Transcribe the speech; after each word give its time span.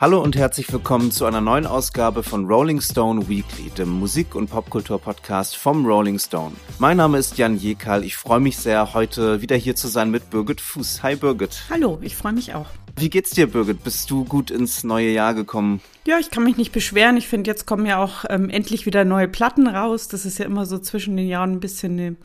Hallo 0.00 0.22
und 0.22 0.34
herzlich 0.34 0.72
willkommen 0.72 1.10
zu 1.10 1.26
einer 1.26 1.42
neuen 1.42 1.66
Ausgabe 1.66 2.22
von 2.22 2.46
Rolling 2.46 2.80
Stone 2.80 3.28
Weekly, 3.28 3.68
dem 3.68 3.90
Musik- 3.90 4.34
und 4.34 4.48
Popkultur-Podcast 4.48 5.58
vom 5.58 5.84
Rolling 5.84 6.18
Stone. 6.18 6.56
Mein 6.78 6.96
Name 6.96 7.18
ist 7.18 7.36
Jan 7.36 7.58
Jekal. 7.58 8.02
Ich 8.02 8.16
freue 8.16 8.40
mich 8.40 8.56
sehr, 8.56 8.94
heute 8.94 9.42
wieder 9.42 9.56
hier 9.56 9.76
zu 9.76 9.88
sein 9.88 10.10
mit 10.10 10.30
Birgit 10.30 10.62
Fuß. 10.62 11.02
Hi 11.02 11.16
Birgit. 11.16 11.64
Hallo, 11.68 11.98
ich 12.00 12.16
freue 12.16 12.32
mich 12.32 12.54
auch. 12.54 12.68
Wie 12.96 13.10
geht's 13.10 13.32
dir, 13.32 13.46
Birgit? 13.46 13.84
Bist 13.84 14.10
du 14.10 14.24
gut 14.24 14.50
ins 14.50 14.84
neue 14.84 15.10
Jahr 15.10 15.34
gekommen? 15.34 15.82
Ja, 16.06 16.18
ich 16.18 16.30
kann 16.30 16.44
mich 16.44 16.56
nicht 16.56 16.72
beschweren. 16.72 17.18
Ich 17.18 17.28
finde, 17.28 17.50
jetzt 17.50 17.66
kommen 17.66 17.84
ja 17.84 18.02
auch 18.02 18.24
ähm, 18.30 18.48
endlich 18.48 18.86
wieder 18.86 19.04
neue 19.04 19.28
Platten 19.28 19.66
raus. 19.66 20.08
Das 20.08 20.24
ist 20.24 20.38
ja 20.38 20.46
immer 20.46 20.64
so 20.64 20.78
zwischen 20.78 21.14
den 21.18 21.28
Jahren 21.28 21.52
ein 21.52 21.60
bisschen 21.60 21.98
eine 21.98 22.16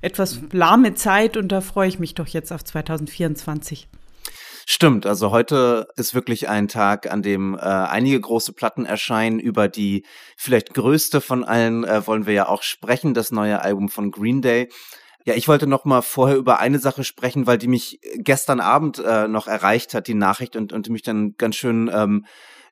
etwas 0.00 0.40
lahme 0.50 0.94
Zeit 0.94 1.36
und 1.36 1.48
da 1.48 1.60
freue 1.60 1.88
ich 1.88 1.98
mich 1.98 2.14
doch 2.14 2.26
jetzt 2.26 2.52
auf 2.52 2.64
2024. 2.64 3.86
Stimmt, 4.70 5.06
also 5.06 5.30
heute 5.30 5.88
ist 5.96 6.12
wirklich 6.12 6.50
ein 6.50 6.68
Tag, 6.68 7.10
an 7.10 7.22
dem 7.22 7.54
äh, 7.54 7.60
einige 7.60 8.20
große 8.20 8.52
Platten 8.52 8.84
erscheinen. 8.84 9.40
Über 9.40 9.66
die 9.66 10.04
vielleicht 10.36 10.74
größte 10.74 11.22
von 11.22 11.42
allen 11.42 11.84
äh, 11.84 12.06
wollen 12.06 12.26
wir 12.26 12.34
ja 12.34 12.48
auch 12.50 12.62
sprechen, 12.62 13.14
das 13.14 13.32
neue 13.32 13.62
Album 13.62 13.88
von 13.88 14.10
Green 14.10 14.42
Day. 14.42 14.68
Ja, 15.24 15.32
ich 15.32 15.48
wollte 15.48 15.66
noch 15.66 15.86
mal 15.86 16.02
vorher 16.02 16.36
über 16.36 16.58
eine 16.58 16.78
Sache 16.80 17.02
sprechen, 17.02 17.46
weil 17.46 17.56
die 17.56 17.66
mich 17.66 17.98
gestern 18.16 18.60
Abend 18.60 18.98
äh, 18.98 19.26
noch 19.26 19.46
erreicht 19.46 19.94
hat, 19.94 20.06
die 20.06 20.12
Nachricht, 20.12 20.54
und, 20.54 20.74
und 20.74 20.90
mich 20.90 21.02
dann 21.02 21.34
ganz 21.38 21.56
schön 21.56 21.90
ähm, 21.90 22.26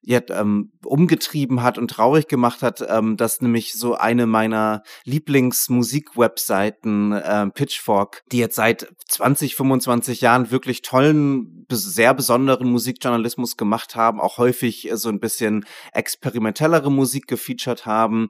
ja, 0.07 0.21
ähm, 0.31 0.73
umgetrieben 0.85 1.63
hat 1.65 1.79
und 1.79 1.91
traurig 1.91 2.29
gemacht 2.29 2.63
hat, 2.63 2.81
ähm, 2.89 3.17
dass 3.17 3.41
nämlich 3.41 3.73
so 3.75 3.97
eine 3.97 4.27
meiner 4.27 4.85
Lieblingsmusik-Webseiten, 5.05 7.11
äh, 7.11 7.51
Pitchfork, 7.51 8.23
die 8.31 8.39
jetzt 8.39 8.55
seit 8.55 8.87
20, 9.09 9.57
25 9.57 10.21
Jahren 10.21 10.53
wirklich 10.53 10.83
tollen, 10.83 11.67
sehr 11.69 12.15
besonderen 12.15 12.71
Musikjournalismus 12.71 13.57
gemacht 13.57 13.97
haben, 13.97 14.21
auch 14.21 14.39
häufig 14.39 14.89
so 14.95 15.09
ein 15.09 15.19
bisschen 15.19 15.67
experimentellere 15.93 16.93
Musik 16.93 17.27
gefeatured 17.27 17.85
haben, 17.85 18.29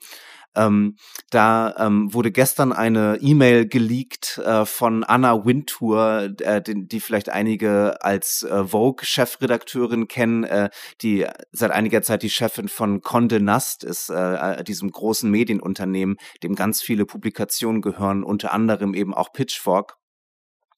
ähm, 0.56 0.96
da 1.30 1.74
ähm, 1.78 2.12
wurde 2.12 2.32
gestern 2.32 2.72
eine 2.72 3.18
E-Mail 3.20 3.66
geleakt 3.66 4.38
äh, 4.38 4.64
von 4.64 5.04
Anna 5.04 5.44
Wintour, 5.44 6.30
äh, 6.40 6.62
die, 6.62 6.88
die 6.88 7.00
vielleicht 7.00 7.28
einige 7.28 8.02
als 8.02 8.42
äh, 8.42 8.64
Vogue-Chefredakteurin 8.64 10.08
kennen, 10.08 10.44
äh, 10.44 10.70
die 11.02 11.26
seit 11.52 11.70
einiger 11.70 12.02
Zeit 12.02 12.22
die 12.22 12.30
Chefin 12.30 12.68
von 12.68 13.02
Condé 13.02 13.38
Nast 13.38 13.84
ist, 13.84 14.10
äh, 14.10 14.64
diesem 14.64 14.90
großen 14.90 15.30
Medienunternehmen, 15.30 16.16
dem 16.42 16.54
ganz 16.54 16.82
viele 16.82 17.06
Publikationen 17.06 17.82
gehören, 17.82 18.24
unter 18.24 18.52
anderem 18.52 18.94
eben 18.94 19.14
auch 19.14 19.32
Pitchfork. 19.32 19.96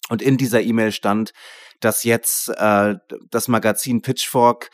Und 0.08 0.22
in 0.22 0.36
dieser 0.36 0.62
E-Mail 0.62 0.92
stand, 0.92 1.32
dass 1.80 2.02
jetzt 2.04 2.48
äh, 2.48 2.96
das 3.30 3.48
Magazin 3.48 4.02
Pitchfork 4.02 4.70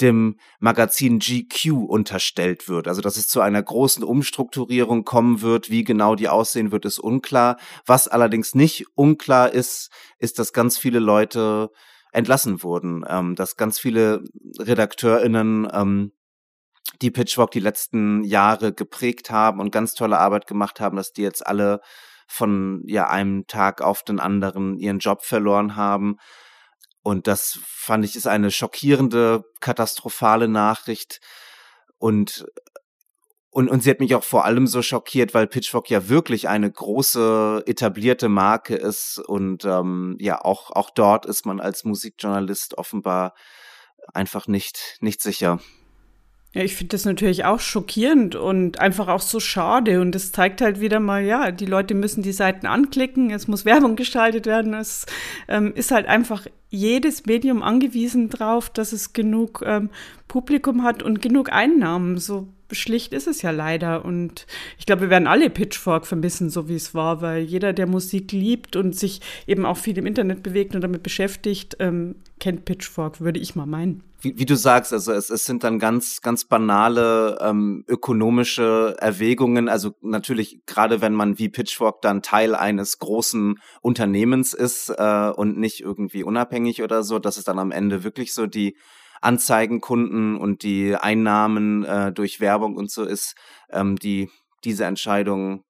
dem 0.00 0.38
Magazin 0.60 1.18
GQ 1.18 1.72
unterstellt 1.88 2.68
wird. 2.68 2.88
Also 2.88 3.00
dass 3.00 3.16
es 3.16 3.28
zu 3.28 3.40
einer 3.40 3.62
großen 3.62 4.02
Umstrukturierung 4.04 5.04
kommen 5.04 5.40
wird. 5.42 5.70
Wie 5.70 5.84
genau 5.84 6.14
die 6.14 6.28
aussehen 6.28 6.72
wird, 6.72 6.84
ist 6.84 6.98
unklar. 6.98 7.56
Was 7.86 8.08
allerdings 8.08 8.54
nicht 8.54 8.86
unklar 8.94 9.52
ist, 9.52 9.90
ist, 10.18 10.38
dass 10.38 10.52
ganz 10.52 10.78
viele 10.78 10.98
Leute 10.98 11.70
entlassen 12.12 12.62
wurden, 12.62 13.04
ähm, 13.08 13.34
dass 13.34 13.56
ganz 13.56 13.78
viele 13.78 14.24
RedakteurInnen 14.58 15.68
ähm, 15.72 16.12
die 17.02 17.10
Pitchfork 17.10 17.50
die 17.50 17.60
letzten 17.60 18.24
Jahre 18.24 18.72
geprägt 18.72 19.30
haben 19.30 19.60
und 19.60 19.72
ganz 19.72 19.94
tolle 19.94 20.18
Arbeit 20.18 20.46
gemacht 20.46 20.80
haben, 20.80 20.96
dass 20.96 21.12
die 21.12 21.22
jetzt 21.22 21.46
alle 21.46 21.80
von 22.26 22.82
ja 22.86 23.08
einem 23.08 23.46
Tag 23.46 23.82
auf 23.82 24.02
den 24.02 24.18
anderen 24.18 24.78
ihren 24.78 24.98
Job 24.98 25.22
verloren 25.22 25.76
haben. 25.76 26.16
Und 27.06 27.28
das 27.28 27.60
fand 27.64 28.04
ich 28.04 28.16
ist 28.16 28.26
eine 28.26 28.50
schockierende, 28.50 29.44
katastrophale 29.60 30.48
Nachricht. 30.48 31.20
Und, 31.98 32.48
und, 33.50 33.68
und 33.68 33.80
sie 33.84 33.90
hat 33.90 34.00
mich 34.00 34.16
auch 34.16 34.24
vor 34.24 34.44
allem 34.44 34.66
so 34.66 34.82
schockiert, 34.82 35.32
weil 35.32 35.46
Pitchfork 35.46 35.88
ja 35.88 36.08
wirklich 36.08 36.48
eine 36.48 36.68
große, 36.68 37.62
etablierte 37.64 38.28
Marke 38.28 38.74
ist. 38.74 39.20
Und 39.20 39.64
ähm, 39.64 40.16
ja, 40.18 40.44
auch, 40.44 40.72
auch 40.72 40.90
dort 40.90 41.26
ist 41.26 41.46
man 41.46 41.60
als 41.60 41.84
Musikjournalist 41.84 42.76
offenbar 42.76 43.34
einfach 44.12 44.48
nicht, 44.48 44.96
nicht 44.98 45.22
sicher. 45.22 45.60
Ja, 46.56 46.62
ich 46.62 46.74
finde 46.74 46.92
das 46.92 47.04
natürlich 47.04 47.44
auch 47.44 47.60
schockierend 47.60 48.34
und 48.34 48.80
einfach 48.80 49.08
auch 49.08 49.20
so 49.20 49.40
schade. 49.40 50.00
Und 50.00 50.14
das 50.14 50.32
zeigt 50.32 50.62
halt 50.62 50.80
wieder 50.80 51.00
mal, 51.00 51.22
ja, 51.22 51.50
die 51.52 51.66
Leute 51.66 51.92
müssen 51.92 52.22
die 52.22 52.32
Seiten 52.32 52.66
anklicken, 52.66 53.30
es 53.30 53.46
muss 53.46 53.64
Werbung 53.66 53.94
gestaltet 53.94 54.46
werden. 54.46 54.72
Es 54.72 55.04
ähm, 55.48 55.74
ist 55.74 55.90
halt 55.90 56.06
einfach 56.06 56.46
jedes 56.70 57.26
Medium 57.26 57.62
angewiesen 57.62 58.30
drauf, 58.30 58.70
dass 58.70 58.94
es 58.94 59.12
genug 59.12 59.62
ähm, 59.66 59.90
Publikum 60.28 60.82
hat 60.82 61.02
und 61.02 61.20
genug 61.20 61.52
Einnahmen. 61.52 62.16
So 62.16 62.48
schlicht 62.72 63.12
ist 63.12 63.26
es 63.26 63.42
ja 63.42 63.50
leider. 63.50 64.04
Und 64.04 64.46
ich 64.78 64.86
glaube, 64.86 65.02
wir 65.02 65.10
werden 65.10 65.26
alle 65.26 65.50
Pitchfork 65.50 66.06
vermissen, 66.06 66.50
so 66.50 66.68
wie 66.68 66.74
es 66.74 66.94
war, 66.94 67.20
weil 67.20 67.42
jeder, 67.42 67.72
der 67.72 67.86
Musik 67.86 68.32
liebt 68.32 68.76
und 68.76 68.96
sich 68.96 69.20
eben 69.46 69.64
auch 69.64 69.76
viel 69.76 69.96
im 69.98 70.06
Internet 70.06 70.42
bewegt 70.42 70.74
und 70.74 70.80
damit 70.80 71.02
beschäftigt, 71.02 71.76
ähm, 71.80 72.16
kennt 72.40 72.64
Pitchfork, 72.64 73.20
würde 73.20 73.40
ich 73.40 73.54
mal 73.54 73.66
meinen. 73.66 74.02
Wie, 74.20 74.38
wie 74.38 74.46
du 74.46 74.56
sagst, 74.56 74.92
also 74.92 75.12
es, 75.12 75.30
es 75.30 75.44
sind 75.44 75.62
dann 75.62 75.78
ganz, 75.78 76.20
ganz 76.22 76.44
banale 76.44 77.38
ähm, 77.40 77.84
ökonomische 77.86 78.96
Erwägungen. 78.98 79.68
Also 79.68 79.94
natürlich, 80.00 80.60
gerade 80.66 81.00
wenn 81.00 81.12
man 81.12 81.38
wie 81.38 81.48
Pitchfork 81.48 82.00
dann 82.02 82.22
Teil 82.22 82.54
eines 82.54 82.98
großen 82.98 83.58
Unternehmens 83.82 84.54
ist 84.54 84.88
äh, 84.90 85.30
und 85.30 85.58
nicht 85.58 85.80
irgendwie 85.80 86.24
unabhängig 86.24 86.82
oder 86.82 87.02
so, 87.02 87.18
dass 87.18 87.36
es 87.36 87.44
dann 87.44 87.58
am 87.58 87.72
Ende 87.72 88.04
wirklich 88.04 88.32
so 88.32 88.46
die 88.46 88.76
Anzeigenkunden 89.20 90.36
und 90.36 90.62
die 90.62 90.94
Einnahmen 90.96 91.84
äh, 91.84 92.12
durch 92.12 92.40
Werbung 92.40 92.76
und 92.76 92.90
so 92.90 93.04
ist, 93.04 93.34
ähm, 93.70 93.96
die 93.96 94.30
diese 94.64 94.84
Entscheidung 94.84 95.62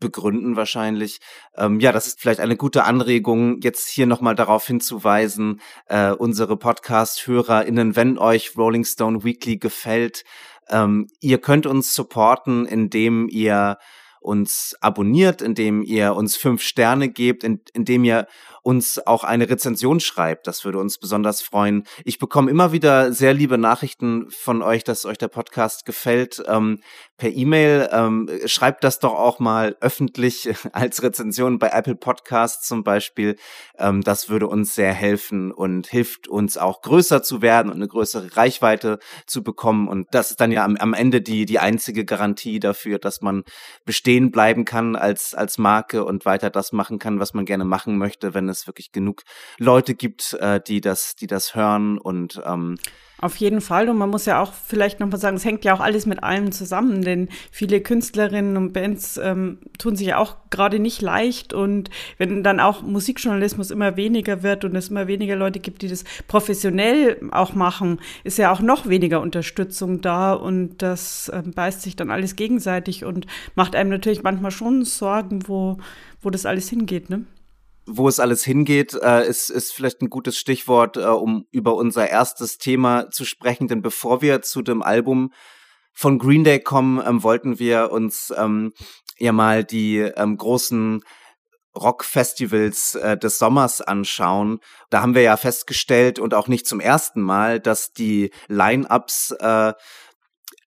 begründen 0.00 0.56
wahrscheinlich. 0.56 1.18
Ähm, 1.56 1.80
ja, 1.80 1.92
das 1.92 2.06
ist 2.06 2.20
vielleicht 2.20 2.40
eine 2.40 2.56
gute 2.56 2.84
Anregung, 2.84 3.60
jetzt 3.62 3.88
hier 3.88 4.06
nochmal 4.06 4.34
darauf 4.34 4.66
hinzuweisen, 4.66 5.60
äh, 5.86 6.10
unsere 6.10 6.56
Podcast-HörerInnen, 6.56 7.96
wenn 7.96 8.18
euch 8.18 8.56
Rolling 8.56 8.84
Stone 8.84 9.24
Weekly 9.24 9.58
gefällt, 9.58 10.24
ähm, 10.68 11.08
ihr 11.20 11.38
könnt 11.38 11.66
uns 11.66 11.94
supporten, 11.94 12.66
indem 12.66 13.28
ihr 13.28 13.78
uns 14.24 14.74
abonniert, 14.80 15.42
indem 15.42 15.82
ihr 15.82 16.14
uns 16.14 16.36
fünf 16.36 16.62
Sterne 16.62 17.10
gebt, 17.10 17.44
in, 17.44 17.60
indem 17.74 18.04
ihr 18.04 18.26
uns 18.64 18.98
auch 19.06 19.24
eine 19.24 19.50
Rezension 19.50 20.00
schreibt. 20.00 20.46
Das 20.46 20.64
würde 20.64 20.78
uns 20.78 20.96
besonders 20.96 21.42
freuen. 21.42 21.84
Ich 22.04 22.18
bekomme 22.18 22.50
immer 22.50 22.72
wieder 22.72 23.12
sehr 23.12 23.34
liebe 23.34 23.58
Nachrichten 23.58 24.30
von 24.30 24.62
euch, 24.62 24.84
dass 24.84 25.04
euch 25.04 25.18
der 25.18 25.28
Podcast 25.28 25.84
gefällt. 25.84 26.42
Ähm, 26.48 26.80
per 27.18 27.30
E-Mail 27.30 27.90
ähm, 27.92 28.30
schreibt 28.46 28.82
das 28.82 29.00
doch 29.00 29.12
auch 29.12 29.38
mal 29.38 29.76
öffentlich 29.82 30.48
als 30.72 31.02
Rezension 31.02 31.58
bei 31.58 31.68
Apple 31.68 31.94
Podcasts 31.94 32.66
zum 32.66 32.84
Beispiel. 32.84 33.36
Ähm, 33.78 34.00
das 34.00 34.30
würde 34.30 34.48
uns 34.48 34.74
sehr 34.74 34.94
helfen 34.94 35.52
und 35.52 35.86
hilft 35.86 36.26
uns 36.26 36.56
auch 36.56 36.80
größer 36.80 37.22
zu 37.22 37.42
werden 37.42 37.68
und 37.68 37.76
eine 37.76 37.88
größere 37.88 38.34
Reichweite 38.34 38.98
zu 39.26 39.42
bekommen. 39.42 39.88
Und 39.88 40.08
das 40.12 40.30
ist 40.30 40.40
dann 40.40 40.50
ja 40.50 40.64
am, 40.64 40.76
am 40.76 40.94
Ende 40.94 41.20
die, 41.20 41.44
die 41.44 41.58
einzige 41.58 42.06
Garantie 42.06 42.60
dafür, 42.60 42.98
dass 42.98 43.20
man 43.20 43.44
bestehen 44.14 44.30
bleiben 44.30 44.64
kann 44.64 44.94
als, 44.96 45.34
als 45.34 45.58
Marke 45.58 46.04
und 46.04 46.24
weiter 46.24 46.50
das 46.50 46.72
machen 46.72 46.98
kann, 46.98 47.18
was 47.18 47.34
man 47.34 47.44
gerne 47.44 47.64
machen 47.64 47.98
möchte, 47.98 48.32
wenn 48.32 48.48
es 48.48 48.66
wirklich 48.66 48.92
genug 48.92 49.22
Leute 49.58 49.94
gibt, 49.94 50.34
äh, 50.34 50.60
die 50.60 50.80
das, 50.80 51.16
die 51.16 51.26
das 51.26 51.54
hören 51.56 51.98
und 51.98 52.40
ähm, 52.44 52.76
auf 53.20 53.36
jeden 53.36 53.60
Fall. 53.60 53.88
Und 53.88 53.96
man 53.96 54.10
muss 54.10 54.26
ja 54.26 54.42
auch 54.42 54.52
vielleicht 54.52 55.00
nochmal 55.00 55.20
sagen, 55.20 55.36
es 55.36 55.44
hängt 55.44 55.64
ja 55.64 55.74
auch 55.74 55.80
alles 55.80 56.06
mit 56.06 56.22
allem 56.22 56.52
zusammen, 56.52 57.02
denn 57.02 57.28
viele 57.50 57.80
Künstlerinnen 57.80 58.56
und 58.56 58.72
Bands 58.72 59.18
ähm, 59.22 59.58
tun 59.78 59.96
sich 59.96 60.08
ja 60.08 60.18
auch 60.18 60.36
gerade 60.50 60.78
nicht 60.78 61.00
leicht. 61.00 61.52
Und 61.52 61.90
wenn 62.18 62.42
dann 62.42 62.60
auch 62.60 62.82
Musikjournalismus 62.82 63.70
immer 63.70 63.96
weniger 63.96 64.42
wird 64.42 64.64
und 64.64 64.76
es 64.76 64.88
immer 64.88 65.06
weniger 65.06 65.36
Leute 65.36 65.60
gibt, 65.60 65.82
die 65.82 65.88
das 65.88 66.04
professionell 66.28 67.20
auch 67.30 67.54
machen, 67.54 68.00
ist 68.24 68.38
ja 68.38 68.52
auch 68.52 68.60
noch 68.60 68.88
weniger 68.88 69.20
Unterstützung 69.20 70.00
da. 70.00 70.32
Und 70.32 70.78
das 70.82 71.30
ähm, 71.34 71.52
beißt 71.52 71.82
sich 71.82 71.96
dann 71.96 72.10
alles 72.10 72.36
gegenseitig 72.36 73.04
und 73.04 73.26
macht 73.54 73.76
einem 73.76 73.90
natürlich 73.90 74.22
manchmal 74.22 74.50
schon 74.50 74.84
Sorgen, 74.84 75.48
wo, 75.48 75.78
wo 76.20 76.30
das 76.30 76.46
alles 76.46 76.68
hingeht, 76.68 77.10
ne? 77.10 77.24
Wo 77.86 78.08
es 78.08 78.20
alles 78.20 78.44
hingeht, 78.44 78.94
äh, 78.94 79.26
ist, 79.26 79.50
ist 79.50 79.72
vielleicht 79.72 80.00
ein 80.00 80.10
gutes 80.10 80.38
Stichwort, 80.38 80.96
äh, 80.96 81.04
um 81.04 81.46
über 81.50 81.74
unser 81.74 82.08
erstes 82.08 82.58
Thema 82.58 83.10
zu 83.10 83.24
sprechen. 83.24 83.68
Denn 83.68 83.82
bevor 83.82 84.22
wir 84.22 84.42
zu 84.42 84.62
dem 84.62 84.82
Album 84.82 85.32
von 85.92 86.18
Green 86.18 86.44
Day 86.44 86.60
kommen, 86.60 87.02
ähm, 87.06 87.22
wollten 87.22 87.58
wir 87.58 87.92
uns 87.92 88.32
ähm, 88.36 88.72
ja 89.18 89.32
mal 89.32 89.64
die 89.64 89.98
ähm, 89.98 90.36
großen 90.36 91.02
Rockfestivals 91.76 92.94
äh, 92.94 93.16
des 93.16 93.38
Sommers 93.38 93.80
anschauen. 93.80 94.60
Da 94.90 95.02
haben 95.02 95.14
wir 95.14 95.22
ja 95.22 95.36
festgestellt 95.36 96.18
und 96.18 96.32
auch 96.34 96.48
nicht 96.48 96.66
zum 96.66 96.80
ersten 96.80 97.20
Mal, 97.20 97.60
dass 97.60 97.92
die 97.92 98.30
Line-ups 98.48 99.32
äh, 99.40 99.72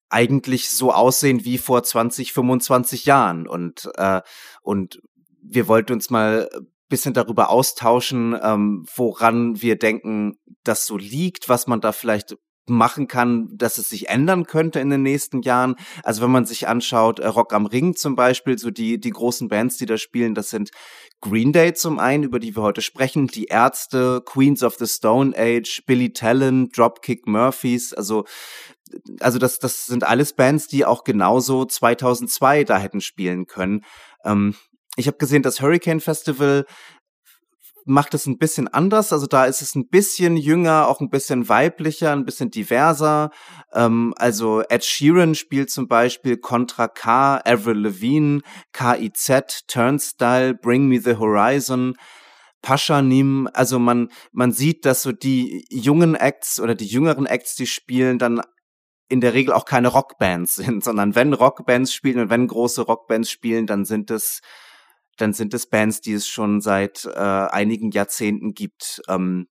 eigentlich 0.09 0.69
so 0.69 0.93
aussehen 0.93 1.43
wie 1.45 1.57
vor 1.57 1.83
20, 1.83 2.33
25 2.33 3.05
Jahren 3.05 3.47
und 3.47 3.89
äh, 3.95 4.21
und 4.61 5.01
wir 5.41 5.67
wollten 5.67 5.93
uns 5.93 6.09
mal 6.09 6.49
bisschen 6.89 7.13
darüber 7.13 7.49
austauschen, 7.49 8.37
ähm, 8.41 8.85
woran 8.95 9.61
wir 9.61 9.77
denken, 9.77 10.37
das 10.63 10.85
so 10.85 10.97
liegt, 10.97 11.49
was 11.49 11.67
man 11.67 11.81
da 11.81 11.91
vielleicht 11.91 12.37
machen 12.69 13.07
kann, 13.07 13.47
dass 13.53 13.77
es 13.77 13.89
sich 13.89 14.09
ändern 14.09 14.45
könnte 14.45 14.79
in 14.79 14.89
den 14.89 15.01
nächsten 15.01 15.41
Jahren. 15.41 15.75
Also 16.03 16.21
wenn 16.21 16.31
man 16.31 16.45
sich 16.45 16.67
anschaut, 16.67 17.19
äh, 17.19 17.27
Rock 17.27 17.53
am 17.53 17.65
Ring 17.65 17.95
zum 17.95 18.15
Beispiel, 18.15 18.57
so 18.57 18.71
die, 18.71 18.99
die 18.99 19.09
großen 19.09 19.47
Bands, 19.47 19.77
die 19.77 19.85
da 19.85 19.97
spielen, 19.97 20.35
das 20.35 20.49
sind 20.49 20.71
Green 21.21 21.53
Day 21.53 21.73
zum 21.73 21.99
einen, 21.99 22.23
über 22.23 22.39
die 22.39 22.55
wir 22.55 22.63
heute 22.63 22.81
sprechen, 22.81 23.27
die 23.27 23.45
Ärzte, 23.45 24.21
Queens 24.25 24.63
of 24.63 24.75
the 24.75 24.87
Stone 24.87 25.33
Age, 25.37 25.83
Billy 25.85 26.11
Talent, 26.11 26.77
Dropkick 26.77 27.25
Murphys, 27.25 27.93
also 27.93 28.25
also 29.19 29.37
das, 29.37 29.59
das 29.59 29.85
sind 29.85 30.05
alles 30.05 30.31
Bands, 30.31 30.67
die 30.67 30.85
auch 30.85 31.03
genauso 31.03 31.65
2002 31.65 32.63
da 32.63 32.77
hätten 32.77 33.01
spielen 33.01 33.45
können. 33.45 33.83
Ähm, 34.23 34.55
ich 34.97 35.07
habe 35.07 35.17
gesehen, 35.17 35.43
das 35.43 35.61
Hurricane 35.61 36.01
Festival 36.01 36.65
macht 37.85 38.13
es 38.13 38.25
ein 38.25 38.37
bisschen 38.37 38.67
anders. 38.67 39.13
Also 39.13 39.27
da 39.27 39.45
ist 39.45 39.61
es 39.61 39.73
ein 39.75 39.87
bisschen 39.87 40.35
jünger, 40.35 40.87
auch 40.89 40.99
ein 40.99 41.09
bisschen 41.09 41.47
weiblicher, 41.47 42.11
ein 42.11 42.25
bisschen 42.25 42.51
diverser. 42.51 43.29
Ähm, 43.73 44.13
also 44.17 44.61
Ed 44.67 44.83
Sheeran 44.83 45.35
spielt 45.35 45.69
zum 45.69 45.87
Beispiel 45.87 46.37
Contra 46.37 46.89
K, 46.89 47.37
Avril 47.45 47.77
Lavigne, 47.77 48.41
KIZ, 48.73 49.67
Turnstile, 49.67 50.53
Bring 50.53 50.87
Me 50.87 50.99
the 50.99 51.15
Horizon. 51.15 51.95
Paschanim, 52.61 53.47
also 53.53 53.79
man, 53.79 54.09
man 54.33 54.51
sieht, 54.51 54.83
dass 54.83 55.03
so 55.03 55.11
die 55.13 55.65
jungen 55.69 56.15
Acts 56.15 56.59
oder 56.59 56.75
die 56.75 56.87
jüngeren 56.87 57.25
Acts, 57.25 57.55
die 57.55 57.67
spielen, 57.67 58.19
dann 58.19 58.41
in 59.07 59.21
der 59.21 59.33
Regel 59.33 59.53
auch 59.53 59.63
keine 59.63 59.87
Rockbands 59.87 60.55
sind, 60.55 60.83
sondern 60.83 61.15
wenn 61.15 61.33
Rockbands 61.33 61.93
spielen 61.93 62.19
und 62.19 62.29
wenn 62.29 62.47
große 62.47 62.81
Rockbands 62.81 63.31
spielen, 63.31 63.67
dann 63.67 63.85
sind 63.85 64.11
es 64.11 64.41
dann 65.17 65.33
sind 65.33 65.53
es 65.53 65.67
Bands, 65.67 66.01
die 66.01 66.13
es 66.13 66.27
schon 66.27 66.61
seit 66.61 67.05
äh, 67.05 67.19
einigen 67.19 67.91
Jahrzehnten 67.91 68.53
gibt. 68.53 69.01
Ähm, 69.07 69.47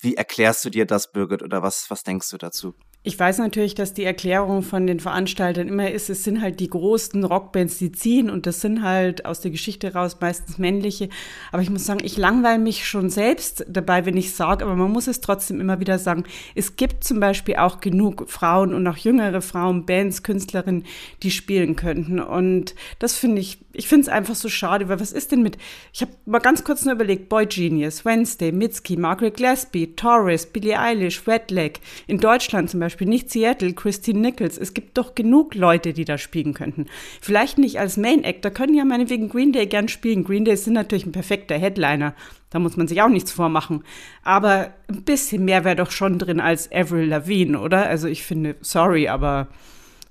wie 0.00 0.16
erklärst 0.16 0.64
du 0.64 0.70
dir 0.70 0.86
das, 0.86 1.12
Birgit, 1.12 1.42
oder 1.42 1.62
was, 1.62 1.90
was 1.90 2.02
denkst 2.02 2.30
du 2.30 2.36
dazu? 2.36 2.74
Ich 3.06 3.18
weiß 3.18 3.36
natürlich, 3.36 3.74
dass 3.74 3.92
die 3.92 4.04
Erklärung 4.04 4.62
von 4.62 4.86
den 4.86 4.98
Veranstaltern 4.98 5.68
immer 5.68 5.90
ist, 5.90 6.08
es 6.08 6.24
sind 6.24 6.40
halt 6.40 6.58
die 6.58 6.70
großen 6.70 7.22
Rockbands, 7.22 7.76
die 7.76 7.92
ziehen 7.92 8.30
und 8.30 8.46
das 8.46 8.62
sind 8.62 8.80
halt 8.80 9.26
aus 9.26 9.42
der 9.42 9.50
Geschichte 9.50 9.92
raus 9.92 10.16
meistens 10.22 10.56
männliche. 10.56 11.10
Aber 11.52 11.60
ich 11.60 11.68
muss 11.68 11.84
sagen, 11.84 12.00
ich 12.02 12.16
langweile 12.16 12.58
mich 12.58 12.88
schon 12.88 13.10
selbst 13.10 13.66
dabei, 13.68 14.06
wenn 14.06 14.16
ich 14.16 14.32
sage, 14.32 14.64
aber 14.64 14.74
man 14.74 14.90
muss 14.90 15.06
es 15.06 15.20
trotzdem 15.20 15.60
immer 15.60 15.80
wieder 15.80 15.98
sagen. 15.98 16.24
Es 16.54 16.76
gibt 16.76 17.04
zum 17.04 17.20
Beispiel 17.20 17.56
auch 17.56 17.80
genug 17.80 18.24
Frauen 18.30 18.72
und 18.72 18.86
auch 18.86 18.96
jüngere 18.96 19.42
Frauen, 19.42 19.84
Bands, 19.84 20.22
Künstlerinnen, 20.22 20.86
die 21.22 21.30
spielen 21.30 21.76
könnten. 21.76 22.20
Und 22.20 22.74
das 23.00 23.18
finde 23.18 23.42
ich, 23.42 23.58
ich 23.74 23.86
finde 23.86 24.04
es 24.04 24.08
einfach 24.08 24.34
so 24.34 24.48
schade, 24.48 24.88
weil 24.88 24.98
was 24.98 25.12
ist 25.12 25.30
denn 25.30 25.42
mit, 25.42 25.58
ich 25.92 26.00
habe 26.00 26.12
mal 26.24 26.38
ganz 26.38 26.64
kurz 26.64 26.86
nur 26.86 26.94
überlegt, 26.94 27.28
Boy 27.28 27.44
Genius, 27.44 28.06
Wednesday, 28.06 28.50
Mitski, 28.50 28.96
Margaret 28.96 29.36
Gillespie, 29.36 29.94
Torres, 29.94 30.46
Billie 30.46 30.80
Eilish, 30.80 31.26
Redleg, 31.28 31.80
in 32.06 32.18
Deutschland 32.18 32.70
zum 32.70 32.80
Beispiel 32.80 32.93
Beispiel, 32.94 33.08
nicht 33.08 33.30
Seattle, 33.30 33.72
Christine 33.72 34.20
Nichols. 34.20 34.56
Es 34.56 34.72
gibt 34.72 34.96
doch 34.96 35.16
genug 35.16 35.56
Leute, 35.56 35.92
die 35.92 36.04
da 36.04 36.16
spielen 36.16 36.54
könnten. 36.54 36.86
Vielleicht 37.20 37.58
nicht 37.58 37.80
als 37.80 37.96
Main 37.96 38.22
Act, 38.22 38.44
da 38.44 38.50
können 38.50 38.74
ja 38.74 38.84
meinetwegen 38.84 39.28
Green 39.28 39.52
Day 39.52 39.66
gern 39.66 39.88
spielen. 39.88 40.22
Green 40.22 40.44
Day 40.44 40.56
sind 40.56 40.74
natürlich 40.74 41.04
ein 41.04 41.12
perfekter 41.12 41.58
Headliner. 41.58 42.14
Da 42.50 42.60
muss 42.60 42.76
man 42.76 42.86
sich 42.86 43.02
auch 43.02 43.08
nichts 43.08 43.32
vormachen. 43.32 43.82
Aber 44.22 44.72
ein 44.88 45.02
bisschen 45.02 45.44
mehr 45.44 45.64
wäre 45.64 45.74
doch 45.74 45.90
schon 45.90 46.20
drin 46.20 46.38
als 46.38 46.70
Avril 46.70 47.08
Lavigne, 47.08 47.58
oder? 47.58 47.88
Also 47.88 48.06
ich 48.06 48.22
finde, 48.22 48.54
sorry, 48.60 49.08
aber 49.08 49.48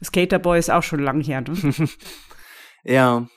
Skaterboy 0.03 0.59
ist 0.59 0.69
auch 0.69 0.83
schon 0.83 0.99
lang 0.99 1.21
her. 1.21 1.41
Ne? 1.41 1.87
ja. 2.83 3.27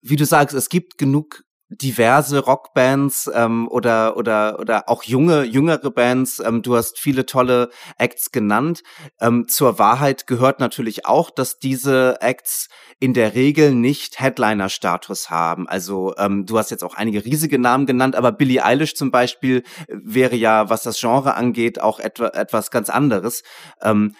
Wie 0.00 0.16
du 0.16 0.24
sagst, 0.24 0.54
es 0.54 0.70
gibt 0.70 0.96
genug 0.96 1.43
diverse 1.68 2.40
Rockbands 2.40 3.30
ähm, 3.34 3.68
oder 3.68 4.16
oder 4.16 4.58
oder 4.58 4.88
auch 4.88 5.02
junge 5.02 5.44
jüngere 5.44 5.90
Bands. 5.90 6.38
Ähm, 6.40 6.62
du 6.62 6.76
hast 6.76 6.98
viele 6.98 7.26
tolle 7.26 7.70
Acts 7.98 8.32
genannt. 8.32 8.82
Ähm, 9.20 9.48
zur 9.48 9.78
Wahrheit 9.78 10.26
gehört 10.26 10.60
natürlich 10.60 11.06
auch, 11.06 11.30
dass 11.30 11.58
diese 11.58 12.20
Acts 12.20 12.68
in 13.00 13.14
der 13.14 13.34
Regel 13.34 13.74
nicht 13.74 14.20
Headliner-Status 14.20 15.30
haben. 15.30 15.68
Also 15.68 16.14
ähm, 16.16 16.46
du 16.46 16.58
hast 16.58 16.70
jetzt 16.70 16.84
auch 16.84 16.94
einige 16.94 17.24
riesige 17.24 17.58
Namen 17.58 17.86
genannt, 17.86 18.14
aber 18.14 18.32
Billie 18.32 18.64
Eilish 18.64 18.94
zum 18.94 19.10
Beispiel 19.10 19.62
wäre 19.88 20.36
ja, 20.36 20.70
was 20.70 20.82
das 20.82 21.00
Genre 21.00 21.34
angeht, 21.34 21.80
auch 21.80 21.98
etwa, 21.98 22.28
etwas 22.28 22.70
ganz 22.70 22.90
anderes. 22.90 23.42
Ähm, 23.82 24.14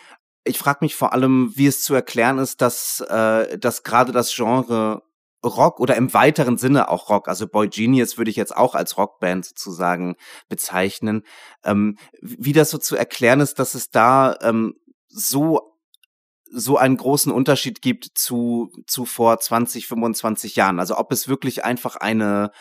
ich 0.44 0.58
frage 0.58 0.78
mich 0.82 0.94
vor 0.94 1.12
allem, 1.12 1.52
wie 1.54 1.66
es 1.66 1.82
zu 1.82 1.94
erklären 1.94 2.38
ist, 2.38 2.60
dass, 2.60 3.00
äh, 3.00 3.58
dass 3.58 3.82
gerade 3.82 4.12
das 4.12 4.34
Genre 4.34 5.02
Rock 5.44 5.80
oder 5.80 5.96
im 5.96 6.12
weiteren 6.14 6.56
Sinne 6.56 6.88
auch 6.88 7.10
Rock, 7.10 7.28
also 7.28 7.46
Boy 7.46 7.68
Genius 7.68 8.18
würde 8.18 8.30
ich 8.30 8.36
jetzt 8.36 8.56
auch 8.56 8.74
als 8.74 8.96
Rockband 8.96 9.44
sozusagen 9.44 10.16
bezeichnen, 10.48 11.22
ähm, 11.64 11.96
wie 12.20 12.52
das 12.52 12.70
so 12.70 12.78
zu 12.78 12.96
erklären 12.96 13.40
ist, 13.40 13.58
dass 13.58 13.74
es 13.74 13.90
da 13.90 14.36
ähm, 14.42 14.74
so 15.08 15.74
so 16.56 16.76
einen 16.76 16.96
großen 16.96 17.32
Unterschied 17.32 17.82
gibt 17.82 18.10
zu, 18.14 18.70
zu 18.86 19.06
vor 19.06 19.40
20, 19.40 19.88
25 19.88 20.54
Jahren. 20.54 20.78
Also 20.78 20.96
ob 20.96 21.10
es 21.10 21.26
wirklich 21.26 21.64
einfach 21.64 21.96
eine, 21.96 22.52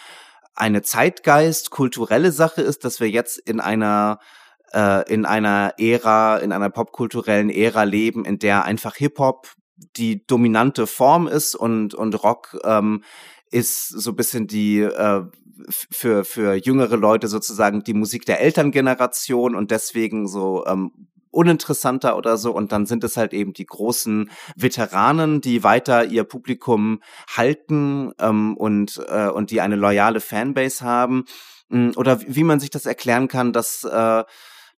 eine 0.56 0.82
Zeitgeist, 0.82 1.70
kulturelle 1.70 2.32
Sache 2.32 2.64
ist, 2.64 2.86
dass 2.86 3.00
wir 3.00 3.10
jetzt 3.10 3.38
in 3.38 3.60
einer 3.60 4.20
äh, 4.74 5.08
in 5.12 5.26
einer 5.26 5.76
Ära, 5.78 6.38
in 6.38 6.52
einer 6.52 6.72
popkulturellen 6.72 7.50
Ära 7.50 7.84
leben, 7.84 8.26
in 8.26 8.40
der 8.40 8.66
einfach 8.66 8.96
Hip-Hop 8.96 9.54
die 9.96 10.26
dominante 10.26 10.88
Form 10.88 11.28
ist 11.28 11.56
und, 11.56 11.94
und 11.94 12.24
Rock 12.24 12.58
ähm, 12.64 13.04
ist 13.52 13.88
so 13.90 14.12
ein 14.12 14.16
bisschen 14.16 14.48
die 14.48 14.80
äh, 14.80 15.24
für, 15.70 16.26
für 16.26 16.56
jüngere 16.56 16.98
Leute 16.98 17.28
sozusagen 17.28 17.84
die 17.84 17.94
Musik 17.94 18.26
der 18.26 18.42
Elterngeneration 18.42 19.56
und 19.56 19.72
deswegen 19.72 20.28
so 20.28 20.66
ähm, 20.66 20.92
uninteressanter 21.34 22.16
oder 22.16 22.38
so. 22.38 22.52
Und 22.52 22.72
dann 22.72 22.86
sind 22.86 23.04
es 23.04 23.18
halt 23.18 23.34
eben 23.34 23.54
die 23.54 23.66
großen 23.66 24.30
Veteranen, 24.56 25.42
die 25.42 25.64
weiter 25.64 26.06
ihr 26.06 26.24
Publikum 26.24 27.02
halten 27.36 28.12
ähm, 28.20 28.56
und, 28.56 29.02
äh, 29.10 29.28
und 29.28 29.52
die 29.52 29.62
eine 29.62 29.76
loyale 29.76 30.20
Fanbase 30.20 30.86
haben. 30.86 31.26
Mm, 31.70 31.92
oder 31.96 32.22
wie 32.28 32.44
man 32.44 32.60
sich 32.60 32.70
das 32.70 32.86
erklären 32.86 33.28
kann, 33.28 33.52
dass 33.52 33.84
äh, 33.84 34.24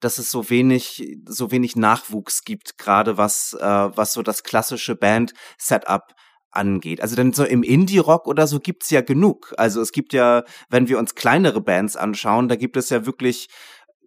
dass 0.01 0.19
es 0.19 0.31
so 0.31 0.51
wenig, 0.51 1.19
so 1.27 1.51
wenig 1.51 1.77
Nachwuchs 1.77 2.45
gibt, 2.45 2.79
gerade 2.79 3.17
was, 3.17 3.55
äh, 3.55 3.65
was 3.65 4.13
so 4.13 4.23
das 4.23 4.43
klassische 4.43 4.97
Band-Setup 4.97 6.15
angeht. 6.51 7.01
Also 7.01 7.17
denn 7.17 7.33
so 7.33 7.45
im 7.45 7.63
Indie-Rock 7.63 8.27
oder 8.27 8.47
so 8.47 8.61
gibt's 8.61 8.91
ja 8.91 9.01
genug. 9.01 9.55
Also 9.57 9.81
es 9.81 9.93
gibt 9.93 10.13
ja, 10.13 10.45
wenn 10.69 10.89
wir 10.89 10.99
uns 10.99 11.15
kleinere 11.15 11.61
Bands 11.61 11.97
anschauen, 11.97 12.49
da 12.49 12.57
gibt 12.57 12.77
es 12.77 12.91
ja 12.91 13.07
wirklich 13.07 13.49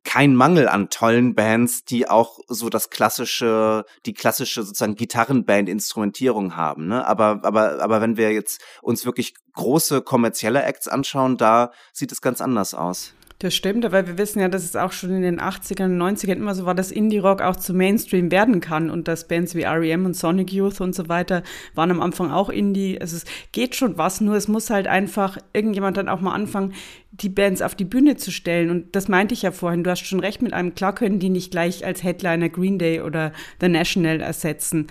kein 0.07 0.35
Mangel 0.35 0.69
an 0.69 0.89
tollen 0.89 1.35
Bands, 1.35 1.83
die 1.83 2.09
auch 2.09 2.39
so 2.47 2.69
das 2.69 2.89
klassische, 2.89 3.83
die 4.05 4.13
klassische 4.13 4.63
sozusagen 4.63 4.95
Gitarrenband-Instrumentierung 4.95 6.55
haben. 6.55 6.87
Ne? 6.87 7.05
Aber, 7.05 7.41
aber, 7.43 7.81
aber 7.81 7.99
wenn 7.99 8.15
wir 8.15 8.31
jetzt 8.31 8.61
uns 8.81 9.05
wirklich 9.05 9.33
große 9.53 10.01
kommerzielle 10.01 10.63
Acts 10.63 10.87
anschauen, 10.87 11.35
da 11.35 11.71
sieht 11.91 12.13
es 12.13 12.21
ganz 12.21 12.39
anders 12.39 12.73
aus. 12.73 13.13
Das 13.39 13.53
stimmt, 13.53 13.85
aber 13.85 14.07
wir 14.07 14.17
wissen 14.17 14.39
ja, 14.39 14.49
dass 14.49 14.63
es 14.63 14.75
auch 14.75 14.91
schon 14.91 15.11
in 15.11 15.21
den 15.21 15.39
80ern 15.39 15.85
und 15.85 16.01
90ern 16.01 16.37
immer 16.37 16.55
so 16.55 16.65
war, 16.65 16.73
dass 16.73 16.89
Indie-Rock 16.89 17.43
auch 17.43 17.55
zu 17.55 17.75
Mainstream 17.75 18.31
werden 18.31 18.61
kann 18.61 18.89
und 18.89 19.07
dass 19.07 19.27
Bands 19.27 19.53
wie 19.53 19.61
R.E.M. 19.61 20.05
und 20.07 20.15
Sonic 20.15 20.51
Youth 20.51 20.81
und 20.81 20.95
so 20.95 21.07
weiter 21.07 21.43
waren 21.75 21.91
am 21.91 22.01
Anfang 22.01 22.31
auch 22.31 22.49
Indie. 22.49 22.99
Also 22.99 23.17
es 23.17 23.25
geht 23.51 23.75
schon 23.75 23.95
was, 23.99 24.21
nur 24.21 24.35
es 24.35 24.47
muss 24.47 24.71
halt 24.71 24.87
einfach 24.87 25.37
irgendjemand 25.53 25.97
dann 25.97 26.09
auch 26.09 26.19
mal 26.19 26.33
anfangen, 26.33 26.73
die 27.11 27.29
Bands 27.29 27.61
auf 27.61 27.75
die 27.75 27.85
Bühne 27.85 28.17
zu 28.17 28.31
stellen. 28.31 28.71
Und 28.71 28.95
das 28.95 29.07
meinte 29.07 29.35
ich 29.35 29.43
ja 29.43 29.51
vorhin. 29.51 29.83
Du 29.83 29.91
hast 29.91 30.03
schon 30.03 30.19
recht 30.19 30.41
mit 30.41 30.53
einem. 30.53 30.73
Klar 30.73 30.95
können 30.95 31.19
die 31.19 31.29
nicht 31.29 31.51
gleich 31.51 31.85
als 31.85 32.03
Headliner 32.03 32.49
Green 32.49 32.79
Day 32.79 33.01
oder 33.01 33.33
The 33.61 33.69
National 33.69 34.19
ersetzen. 34.19 34.87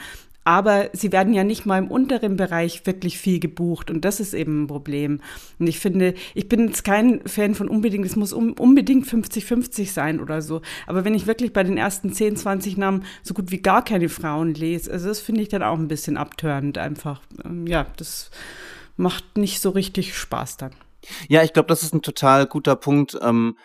Aber 0.47 0.91
sie 0.93 1.11
werden 1.11 1.35
ja 1.35 1.43
nicht 1.43 1.67
mal 1.67 1.79
im 1.79 1.91
unteren 1.91 2.37
Bereich 2.37 2.87
wirklich 2.87 3.19
viel 3.19 3.41
gebucht 3.41 3.91
und 3.91 4.05
das 4.05 4.21
ist 4.21 4.33
eben 4.33 4.62
ein 4.62 4.67
Problem. 4.69 5.21
Und 5.59 5.67
ich 5.67 5.81
finde, 5.81 6.15
ich 6.35 6.49
bin 6.49 6.69
jetzt 6.69 6.85
kein 6.85 7.21
Fan 7.26 7.57
von 7.57 7.69
unbedingt, 7.69 8.07
es 8.07 8.15
muss 8.15 8.33
unbedingt 8.33 9.09
50-50 9.09 9.91
sein 9.91 10.21
oder 10.21 10.43
so. 10.43 10.62
Aber 10.87 11.05
wenn 11.05 11.15
ich 11.15 11.26
wirklich 11.26 11.53
bei 11.53 11.65
den 11.65 11.76
ersten 11.76 12.12
10, 12.12 12.37
20 12.37 12.76
Namen 12.76 13.05
so 13.25 13.35
gut 13.35 13.50
wie 13.50 13.59
gar 13.59 13.83
keine 13.83 14.09
Frauen 14.09 14.55
lese, 14.55 14.93
also 14.93 15.09
das 15.09 15.19
finde 15.19 15.43
ich 15.43 15.49
dann 15.49 15.65
auch 15.65 15.81
ein 15.81 15.88
bisschen 15.88 16.17
abtörend 16.17 16.79
einfach. 16.79 17.23
Ähm, 17.45 17.67
ja, 17.67 17.88
das 17.97 18.31
macht 18.97 19.37
nicht 19.37 19.61
so 19.61 19.71
richtig 19.71 20.17
Spaß 20.17 20.59
dann. 20.59 20.71
Ja, 21.26 21.43
ich 21.43 21.55
glaube, 21.55 21.67
das 21.67 21.83
ist 21.83 21.93
ein 21.93 22.03
total 22.03 22.47
guter 22.47 22.76
Punkt. 22.76 23.19
Ähm 23.21 23.57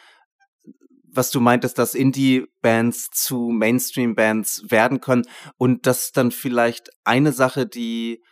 was 1.13 1.31
du 1.31 1.39
meintest, 1.39 1.77
dass 1.77 1.95
Indie-Bands 1.95 3.09
zu 3.11 3.49
Mainstream-Bands 3.49 4.65
werden 4.69 5.01
können 5.01 5.23
und 5.57 5.85
das 5.85 6.11
dann 6.11 6.31
vielleicht 6.31 6.89
eine 7.03 7.31
Sache, 7.31 7.65
die, 7.65 8.23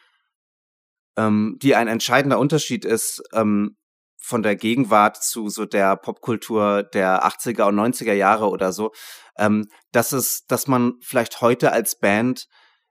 ähm, 1.18 1.58
die 1.62 1.76
ein 1.76 1.88
entscheidender 1.88 2.40
Unterschied 2.40 2.86
ist 2.86 3.22
ähm, 3.34 3.78
von 4.18 4.44
der 4.44 4.56
Gegenwart 4.56 5.22
zu 5.22 5.50
so 5.50 5.66
der 5.66 5.96
Popkultur 5.96 6.84
der 6.84 7.26
80er 7.26 7.68
und 7.68 7.76
90er 7.80 8.14
Jahre 8.14 8.50
oder 8.50 8.72
so, 8.72 8.92
ähm, 9.38 9.68
dass 9.92 10.12
es, 10.12 10.46
dass 10.46 10.68
man 10.68 10.94
vielleicht 11.02 11.42
heute 11.42 11.72
als 11.72 11.98
Band 12.00 12.48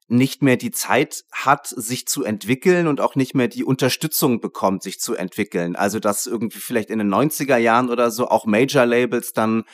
nicht 0.09 0.43
mehr 0.43 0.57
die 0.57 0.71
Zeit 0.71 1.25
hat, 1.33 1.69
sich 1.69 2.07
zu 2.07 2.25
entwickeln 2.25 2.87
und 2.87 3.01
auch 3.01 3.15
nicht 3.15 3.35
mehr 3.35 3.49
die 3.49 3.65
Unterstützung 3.65 4.41
bekommt, 4.41 4.83
sich 4.83 5.01
zu 5.01 5.15
entwickeln. 5.15 5.77
Also 5.77 6.01
dass 6.01 6.27
irgendwie 6.27 6.59
vielleicht 6.59 6.91
in 6.91 6.99
den 6.99 7.13
90er 7.13 7.59
Jahren 7.59 7.91
oder 7.91 8.11
so 8.11 8.29
auch 8.29 8.47
Major-Labels 8.47 9.35
dann 9.35 9.65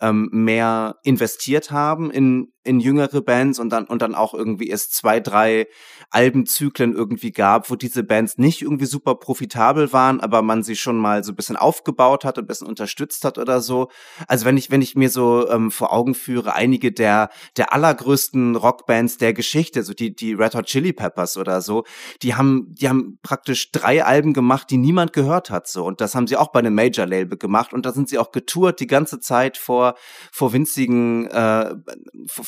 ähm, 0.00 0.28
mehr 0.32 0.96
investiert 1.02 1.70
haben 1.70 2.10
in 2.10 2.52
in 2.62 2.78
jüngere 2.78 3.22
Bands 3.22 3.58
und 3.58 3.70
dann 3.70 3.86
und 3.86 4.02
dann 4.02 4.14
auch 4.14 4.34
irgendwie 4.34 4.70
es 4.70 4.90
zwei, 4.90 5.18
drei 5.18 5.66
Albenzyklen 6.10 6.94
irgendwie 6.94 7.32
gab, 7.32 7.70
wo 7.70 7.76
diese 7.76 8.02
Bands 8.02 8.36
nicht 8.36 8.60
irgendwie 8.60 8.84
super 8.84 9.14
profitabel 9.14 9.92
waren, 9.94 10.20
aber 10.20 10.42
man 10.42 10.62
sie 10.62 10.76
schon 10.76 10.98
mal 10.98 11.24
so 11.24 11.32
ein 11.32 11.36
bisschen 11.36 11.56
aufgebaut 11.56 12.24
hat, 12.24 12.38
ein 12.38 12.46
bisschen 12.46 12.66
unterstützt 12.66 13.24
hat 13.24 13.38
oder 13.38 13.60
so. 13.60 13.88
Also 14.26 14.44
wenn 14.44 14.58
ich 14.58 14.70
wenn 14.70 14.82
ich 14.82 14.94
mir 14.94 15.08
so 15.08 15.48
ähm, 15.48 15.70
vor 15.70 15.92
Augen 15.92 16.14
führe, 16.14 16.54
einige 16.54 16.92
der 16.92 17.30
der 17.56 17.72
allergrößten 17.72 18.56
Rockbands 18.56 19.16
der 19.16 19.32
Geschichte, 19.32 19.82
so 19.82 19.94
die 19.94 20.14
die 20.14 20.34
Red 20.34 20.54
Hot 20.54 20.66
Chili 20.66 20.92
Peppers 20.92 21.38
oder 21.38 21.62
so, 21.62 21.84
die 22.22 22.34
haben 22.34 22.66
die 22.72 22.90
haben 22.90 23.18
praktisch 23.22 23.72
drei 23.72 24.04
Alben 24.04 24.34
gemacht, 24.34 24.68
die 24.70 24.76
niemand 24.76 25.14
gehört 25.14 25.48
hat 25.48 25.66
so 25.66 25.86
und 25.86 26.02
das 26.02 26.14
haben 26.14 26.26
sie 26.26 26.36
auch 26.36 26.52
bei 26.52 26.58
einem 26.58 26.74
Major 26.74 27.06
Label 27.06 27.38
gemacht 27.38 27.72
und 27.72 27.86
da 27.86 27.92
sind 27.92 28.10
sie 28.10 28.18
auch 28.18 28.32
getourt 28.32 28.80
die 28.80 28.86
ganze 28.86 29.18
Zeit 29.18 29.56
vor 29.56 29.94
vor 30.30 30.52
winzigen 30.52 31.26
äh, 31.28 31.74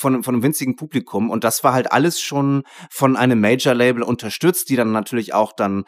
von, 0.02 0.22
von 0.22 0.34
einem 0.34 0.42
winzigen 0.42 0.76
Publikum. 0.76 1.30
Und 1.30 1.44
das 1.44 1.64
war 1.64 1.72
halt 1.72 1.92
alles 1.92 2.20
schon 2.20 2.64
von 2.90 3.16
einem 3.16 3.40
Major-Label 3.40 4.02
unterstützt, 4.02 4.68
die 4.68 4.76
dann 4.76 4.92
natürlich 4.92 5.32
auch 5.32 5.52
dann 5.52 5.84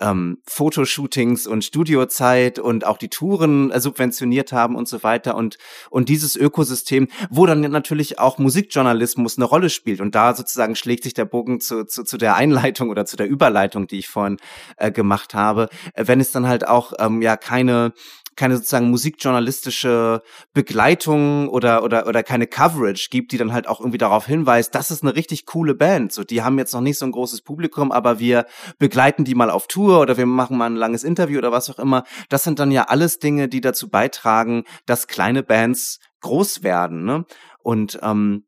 ähm, 0.00 0.38
Fotoshootings 0.46 1.46
und 1.46 1.64
Studiozeit 1.64 2.58
und 2.58 2.86
auch 2.86 2.98
die 2.98 3.08
Touren 3.08 3.70
äh, 3.70 3.80
subventioniert 3.80 4.52
haben 4.52 4.76
und 4.76 4.88
so 4.88 5.02
weiter. 5.02 5.34
Und 5.34 5.58
und 5.90 6.08
dieses 6.08 6.36
Ökosystem, 6.36 7.08
wo 7.30 7.46
dann 7.46 7.60
natürlich 7.60 8.18
auch 8.18 8.38
Musikjournalismus 8.38 9.38
eine 9.38 9.44
Rolle 9.44 9.70
spielt. 9.70 10.00
Und 10.00 10.14
da 10.14 10.34
sozusagen 10.34 10.76
schlägt 10.76 11.02
sich 11.02 11.14
der 11.14 11.24
Bogen 11.24 11.60
zu, 11.60 11.84
zu, 11.84 12.04
zu 12.04 12.16
der 12.16 12.36
Einleitung 12.36 12.90
oder 12.90 13.06
zu 13.06 13.16
der 13.16 13.28
Überleitung, 13.28 13.86
die 13.86 13.98
ich 13.98 14.08
vorhin 14.08 14.36
äh, 14.76 14.92
gemacht 14.92 15.34
habe, 15.34 15.68
äh, 15.94 16.04
wenn 16.06 16.20
es 16.20 16.30
dann 16.30 16.46
halt 16.46 16.66
auch 16.66 16.92
ähm, 17.00 17.20
ja 17.20 17.36
keine 17.36 17.92
keine 18.38 18.56
sozusagen 18.56 18.88
musikjournalistische 18.88 20.22
Begleitung 20.54 21.48
oder, 21.48 21.82
oder, 21.82 22.06
oder 22.06 22.22
keine 22.22 22.46
Coverage 22.46 23.08
gibt, 23.10 23.32
die 23.32 23.36
dann 23.36 23.52
halt 23.52 23.66
auch 23.66 23.80
irgendwie 23.80 23.98
darauf 23.98 24.26
hinweist, 24.26 24.74
das 24.74 24.90
ist 24.90 25.02
eine 25.02 25.16
richtig 25.16 25.44
coole 25.44 25.74
Band. 25.74 26.12
So, 26.12 26.24
die 26.24 26.42
haben 26.42 26.56
jetzt 26.56 26.72
noch 26.72 26.80
nicht 26.80 26.98
so 26.98 27.04
ein 27.04 27.12
großes 27.12 27.42
Publikum, 27.42 27.92
aber 27.92 28.18
wir 28.20 28.46
begleiten 28.78 29.24
die 29.24 29.34
mal 29.34 29.50
auf 29.50 29.66
Tour 29.66 30.00
oder 30.00 30.16
wir 30.16 30.24
machen 30.24 30.56
mal 30.56 30.66
ein 30.66 30.76
langes 30.76 31.04
Interview 31.04 31.38
oder 31.38 31.52
was 31.52 31.68
auch 31.68 31.78
immer. 31.78 32.04
Das 32.28 32.44
sind 32.44 32.60
dann 32.60 32.70
ja 32.70 32.84
alles 32.84 33.18
Dinge, 33.18 33.48
die 33.48 33.60
dazu 33.60 33.90
beitragen, 33.90 34.64
dass 34.86 35.08
kleine 35.08 35.42
Bands 35.42 35.98
groß 36.20 36.62
werden. 36.62 37.04
Ne? 37.04 37.24
Und 37.62 37.98
ähm, 38.02 38.44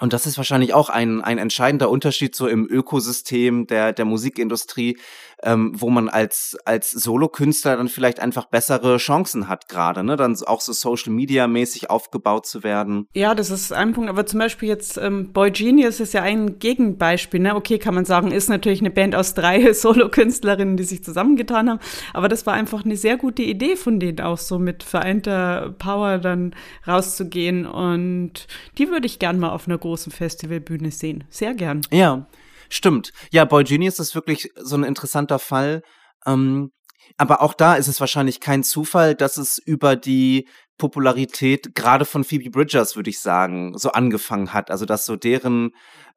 und 0.00 0.12
das 0.12 0.26
ist 0.26 0.36
wahrscheinlich 0.36 0.74
auch 0.74 0.90
ein, 0.90 1.20
ein 1.22 1.38
entscheidender 1.38 1.90
Unterschied 1.90 2.34
so 2.34 2.46
im 2.46 2.66
Ökosystem 2.68 3.66
der, 3.66 3.92
der 3.92 4.04
Musikindustrie, 4.04 4.96
ähm, 5.42 5.72
wo 5.74 5.90
man 5.90 6.08
als, 6.08 6.56
als 6.64 6.90
Solokünstler 6.90 7.76
dann 7.76 7.88
vielleicht 7.88 8.20
einfach 8.20 8.46
bessere 8.46 8.96
Chancen 8.98 9.48
hat 9.48 9.68
gerade, 9.68 10.02
ne? 10.02 10.16
Dann 10.16 10.36
auch 10.46 10.60
so 10.60 10.72
Social 10.72 11.12
Media 11.12 11.46
mäßig 11.46 11.90
aufgebaut 11.90 12.46
zu 12.46 12.62
werden. 12.62 13.06
Ja, 13.14 13.34
das 13.34 13.50
ist 13.50 13.72
ein 13.72 13.92
Punkt. 13.92 14.10
Aber 14.10 14.26
zum 14.26 14.40
Beispiel 14.40 14.68
jetzt 14.68 14.98
ähm, 14.98 15.32
Boy 15.32 15.50
Genius 15.50 16.00
ist 16.00 16.12
ja 16.12 16.22
ein 16.22 16.58
Gegenbeispiel, 16.58 17.40
ne? 17.40 17.54
Okay, 17.54 17.78
kann 17.78 17.94
man 17.94 18.04
sagen, 18.04 18.30
ist 18.32 18.48
natürlich 18.48 18.80
eine 18.80 18.90
Band 18.90 19.14
aus 19.14 19.34
drei 19.34 19.72
Solokünstlerinnen, 19.72 20.76
die 20.76 20.84
sich 20.84 21.04
zusammengetan 21.04 21.70
haben. 21.70 21.80
Aber 22.14 22.28
das 22.28 22.46
war 22.46 22.54
einfach 22.54 22.84
eine 22.84 22.96
sehr 22.96 23.16
gute 23.16 23.42
Idee 23.42 23.76
von 23.76 24.00
denen 24.00 24.20
auch 24.20 24.38
so 24.38 24.58
mit 24.58 24.82
vereinter 24.82 25.74
Power 25.78 26.18
dann 26.18 26.54
rauszugehen. 26.86 27.66
Und 27.66 28.46
die 28.76 28.90
würde 28.90 29.06
ich 29.06 29.18
gern 29.18 29.38
mal 29.38 29.50
auf 29.50 29.66
einer 29.66 29.78
großen 29.88 30.12
Festivalbühne 30.12 30.90
sehen. 30.90 31.24
Sehr 31.30 31.54
gern. 31.54 31.80
Ja. 31.90 32.26
Stimmt. 32.68 33.12
Ja, 33.30 33.46
Boy 33.46 33.64
Genius 33.64 33.98
ist 33.98 34.14
wirklich 34.14 34.52
so 34.54 34.76
ein 34.76 34.84
interessanter 34.84 35.38
Fall. 35.38 35.82
Ähm, 36.26 36.72
aber 37.16 37.40
auch 37.40 37.54
da 37.54 37.76
ist 37.76 37.88
es 37.88 38.00
wahrscheinlich 38.00 38.40
kein 38.40 38.62
Zufall, 38.62 39.14
dass 39.14 39.38
es 39.38 39.56
über 39.56 39.96
die 39.96 40.46
Popularität 40.76 41.74
gerade 41.74 42.04
von 42.04 42.22
Phoebe 42.22 42.50
Bridgers, 42.50 42.96
würde 42.96 43.08
ich 43.08 43.20
sagen, 43.20 43.78
so 43.78 43.92
angefangen 43.92 44.52
hat. 44.52 44.70
Also 44.70 44.84
dass 44.84 45.06
so 45.06 45.16
deren, 45.16 45.70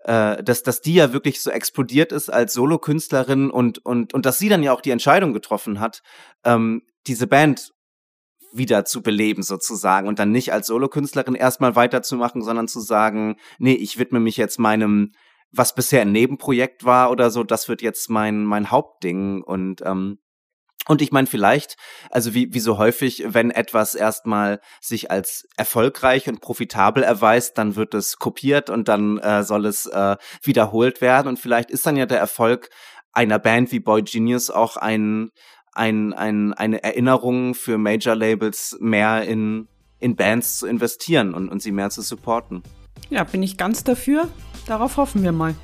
äh, 0.04 0.44
dass, 0.44 0.63
dass 0.63 0.82
die 0.82 0.96
ja 0.96 1.13
wirklich 1.13 1.42
so 1.42 1.50
explodiert 1.50 2.12
ist 2.12 2.30
als 2.30 2.51
Solokünstlerin 2.51 3.50
und, 3.50 3.84
und, 3.86 4.13
und 4.13 4.25
dass 4.25 4.38
sie 4.38 4.50
dann 4.50 4.63
ja 4.63 4.74
auch 4.74 4.82
die 4.82 4.92
Entscheidung 4.92 5.32
getroffen 5.32 5.80
hat, 5.80 6.01
ähm, 6.44 6.82
diese 7.08 7.25
Band 7.25 7.72
wieder 8.53 8.86
zu 8.86 9.01
beleben 9.01 9.43
sozusagen 9.43 10.08
und 10.08 10.20
dann 10.20 10.31
nicht 10.31 10.53
als 10.53 10.67
Solokünstlerin 10.67 11.36
erstmal 11.36 11.75
weiterzumachen, 11.75 12.41
sondern 12.41 12.67
zu 12.67 12.79
sagen, 12.79 13.38
nee, 13.60 13.74
ich 13.74 13.98
widme 13.98 14.20
mich 14.20 14.38
jetzt 14.38 14.60
meinem 14.60 15.12
was 15.51 15.75
bisher 15.75 16.01
ein 16.01 16.12
Nebenprojekt 16.12 16.86
war 16.86 17.12
oder 17.12 17.29
so, 17.29 17.43
das 17.43 17.67
wird 17.67 17.81
jetzt 17.81 18.10
mein, 18.10 18.46
mein 18.46 18.72
Hauptding 18.72 19.41
und, 19.41 19.81
ähm, 19.86 20.20
und 20.88 21.01
ich 21.01 21.12
meine, 21.12 21.27
vielleicht, 21.27 21.75
also 22.10 22.34
wie, 22.34 22.53
wie 22.53 22.60
so 22.60 22.79
häufig, 22.79 23.24
wenn 23.27 23.51
etwas 23.51 23.93
erstmal 23.93 24.60
sich 24.79 25.12
als 25.12 25.48
erfolgreich 25.55 26.27
und 26.27 26.41
profitabel 26.41 27.03
erweist, 27.03 27.58
dann 27.60 27.75
wird 27.75 27.93
es 27.93 28.17
kopiert 28.17 28.72
und 28.72 28.88
dann 28.88 29.20
äh, 29.20 29.43
soll 29.43 29.67
es 29.67 29.86
äh, 29.86 30.17
wiederholt 30.41 31.00
werden. 31.00 31.27
Und 31.27 31.38
vielleicht 31.38 31.70
ist 31.70 31.86
dann 31.86 31.98
ja 31.98 32.08
der 32.08 32.17
Erfolg 32.17 32.70
einer 33.13 33.38
Band 33.38 33.72
wie 33.72 33.79
Boy 33.79 34.01
Genius 34.01 34.50
auch 34.50 34.75
ein, 34.75 35.29
ein, 35.74 36.13
ein, 36.13 36.54
eine 36.54 36.84
Erinnerung 36.84 37.56
für 37.56 37.78
Major-Labels, 37.78 38.78
mehr 38.80 39.24
in, 39.24 39.68
in 40.00 40.16
Bands 40.16 40.60
zu 40.60 40.68
investieren 40.68 41.34
und, 41.34 41.50
und 41.50 41.62
sie 41.62 41.72
mehr 41.72 41.90
zu 41.90 42.01
supporten. 42.01 42.63
Ja, 43.10 43.24
bin 43.24 43.44
ich 43.44 43.58
ganz 43.58 43.84
dafür. 43.84 44.28
Darauf 44.66 44.98
hoffen 44.98 45.24
wir 45.24 45.32
mal. 45.32 45.56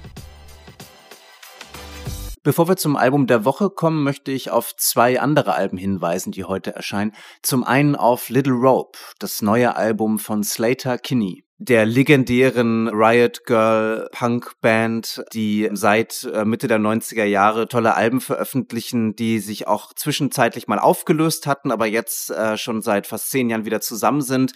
Bevor 2.44 2.70
wir 2.70 2.78
zum 2.78 2.96
Album 2.96 3.28
der 3.28 3.44
Woche 3.44 3.70
kommen, 3.70 4.04
möchte 4.04 4.32
ich 4.32 4.52
auf 4.52 4.74
zwei 4.78 5.20
andere 5.20 5.56
Alben 5.56 5.78
hinweisen, 5.78 6.32
die 6.32 6.46
heute 6.46 6.74
erscheinen. 6.74 7.14
Zum 7.42 7.66
einen 7.66 7.98
auf 7.98 8.30
Little 8.30 8.54
Rope, 8.54 8.98
das 9.20 9.42
neue 9.42 9.76
Album 9.76 10.18
von 10.18 10.44
Slater 10.44 10.98
Kinney 10.98 11.47
der 11.60 11.86
legendären 11.86 12.88
Riot 12.88 13.46
Girl 13.46 14.10
Punk 14.12 14.54
Band, 14.62 15.24
die 15.34 15.70
seit 15.74 16.24
äh, 16.32 16.46
Mitte 16.46 16.68
der 16.68 16.78
90er 16.78 17.24
Jahre 17.24 17.68
tolle 17.68 17.96
Alben 17.96 18.22
veröffentlichen, 18.22 19.16
die 19.16 19.40
sich 19.40 19.68
auch 19.68 19.94
zwischenzeitlich 19.94 20.68
mal 20.68 20.78
aufgelöst 20.78 21.48
hatten, 21.48 21.72
aber 21.72 21.88
jetzt 21.88 22.30
äh, 22.30 22.58
schon 22.58 22.82
seit 22.82 23.08
fast 23.08 23.32
zehn 23.32 23.50
Jahren 23.50 23.66
wieder 23.66 23.82
zusammen 23.82 24.22
sind. 24.22 24.54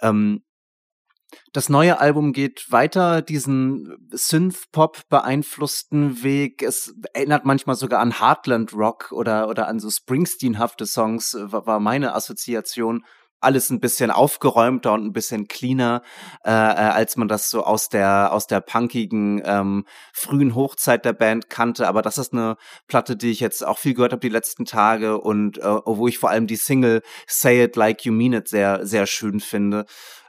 Ähm, 0.00 0.42
das 1.52 1.68
neue 1.68 2.00
Album 2.00 2.32
geht 2.32 2.70
weiter 2.70 3.20
diesen 3.20 3.96
Synth-Pop 4.12 5.08
beeinflussten 5.08 6.22
Weg. 6.22 6.62
Es 6.62 6.94
erinnert 7.12 7.44
manchmal 7.44 7.74
sogar 7.74 8.00
an 8.00 8.20
Heartland 8.20 8.72
Rock 8.74 9.10
oder, 9.10 9.48
oder 9.48 9.66
an 9.66 9.80
so 9.80 9.90
Springsteen-hafte 9.90 10.86
Songs, 10.86 11.36
war 11.36 11.80
meine 11.80 12.14
Assoziation 12.14 13.04
alles 13.44 13.70
ein 13.70 13.80
bisschen 13.80 14.10
aufgeräumter 14.10 14.92
und 14.92 15.04
ein 15.04 15.12
bisschen 15.12 15.46
cleaner, 15.48 16.02
äh, 16.44 16.50
äh, 16.50 16.52
als 16.52 17.16
man 17.16 17.28
das 17.28 17.50
so 17.50 17.64
aus 17.64 17.88
der 17.88 18.32
aus 18.32 18.46
der 18.46 18.60
punkigen 18.60 19.42
ähm, 19.44 19.84
frühen 20.12 20.54
Hochzeit 20.54 21.04
der 21.04 21.12
Band 21.12 21.50
kannte. 21.50 21.86
Aber 21.88 22.02
das 22.02 22.18
ist 22.18 22.32
eine 22.32 22.56
Platte, 22.88 23.16
die 23.16 23.30
ich 23.30 23.40
jetzt 23.40 23.66
auch 23.66 23.78
viel 23.78 23.94
gehört 23.94 24.12
habe 24.12 24.20
die 24.20 24.28
letzten 24.28 24.64
Tage 24.64 25.20
und 25.20 25.58
äh, 25.58 25.62
wo 25.84 26.08
ich 26.08 26.18
vor 26.18 26.30
allem 26.30 26.46
die 26.46 26.56
Single 26.56 27.02
Say 27.26 27.64
It 27.64 27.76
Like 27.76 28.04
You 28.04 28.12
Mean 28.12 28.32
It 28.32 28.48
sehr 28.48 28.86
sehr 28.86 29.06
schön 29.06 29.40
finde. 29.40 29.86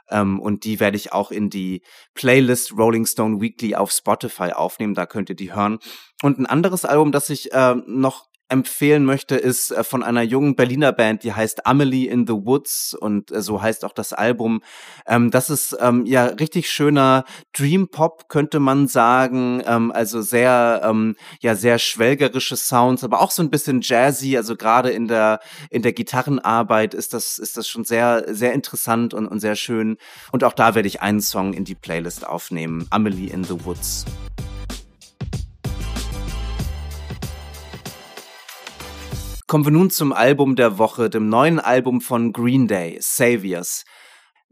Ähm, 0.08 0.40
und 0.40 0.64
die 0.64 0.78
werde 0.80 0.96
ich 0.96 1.12
auch 1.12 1.30
in 1.30 1.50
die 1.50 1.82
Playlist 2.14 2.76
Rolling 2.76 3.06
Stone 3.06 3.40
Weekly 3.40 3.74
auf 3.74 3.90
Spotify 3.90 4.52
aufnehmen. 4.52 4.94
Da 4.94 5.06
könnt 5.06 5.30
ihr 5.30 5.36
die 5.36 5.54
hören. 5.54 5.78
Und 6.22 6.38
ein 6.38 6.46
anderes 6.46 6.84
Album, 6.84 7.12
das 7.12 7.28
ich 7.28 7.52
äh, 7.52 7.74
noch 7.86 8.26
empfehlen 8.48 9.04
möchte, 9.04 9.36
ist 9.36 9.70
äh, 9.70 9.82
von 9.82 10.02
einer 10.02 10.22
jungen 10.22 10.56
Berliner 10.56 10.92
Band, 10.92 11.24
die 11.24 11.32
heißt 11.32 11.66
Amelie 11.66 12.08
in 12.08 12.26
the 12.26 12.32
Woods 12.32 12.94
und 12.94 13.32
äh, 13.32 13.42
so 13.42 13.60
heißt 13.60 13.84
auch 13.84 13.92
das 13.92 14.12
Album. 14.12 14.62
Ähm, 15.06 15.30
das 15.30 15.50
ist 15.50 15.76
ähm, 15.80 16.06
ja 16.06 16.26
richtig 16.26 16.70
schöner 16.70 17.24
Dream 17.56 17.88
Pop, 17.88 18.28
könnte 18.28 18.60
man 18.60 18.88
sagen. 18.88 19.62
Ähm, 19.66 19.92
also 19.92 20.20
sehr, 20.20 20.94
ja, 21.40 21.54
sehr 21.54 21.78
schwelgerische 21.78 22.56
Sounds, 22.56 23.04
aber 23.04 23.20
auch 23.20 23.30
so 23.30 23.42
ein 23.42 23.50
bisschen 23.50 23.80
jazzy. 23.82 24.36
Also 24.36 24.56
gerade 24.56 24.90
in 24.90 25.08
der, 25.08 25.40
in 25.70 25.82
der 25.82 25.92
Gitarrenarbeit 25.92 26.94
ist 26.94 27.14
das, 27.14 27.38
ist 27.38 27.56
das 27.56 27.68
schon 27.68 27.84
sehr, 27.84 28.24
sehr 28.28 28.52
interessant 28.52 29.14
und, 29.14 29.26
und 29.26 29.40
sehr 29.40 29.56
schön. 29.56 29.96
Und 30.32 30.44
auch 30.44 30.52
da 30.52 30.74
werde 30.74 30.88
ich 30.88 31.02
einen 31.02 31.20
Song 31.20 31.52
in 31.52 31.64
die 31.64 31.74
Playlist 31.74 32.26
aufnehmen. 32.26 32.86
Amelie 32.90 33.30
in 33.30 33.44
the 33.44 33.64
Woods. 33.64 34.04
Kommen 39.46 39.64
wir 39.64 39.70
nun 39.70 39.90
zum 39.90 40.12
Album 40.12 40.56
der 40.56 40.76
Woche, 40.76 41.08
dem 41.08 41.28
neuen 41.28 41.60
Album 41.60 42.00
von 42.00 42.32
Green 42.32 42.66
Day, 42.66 42.98
Saviors. 43.00 43.84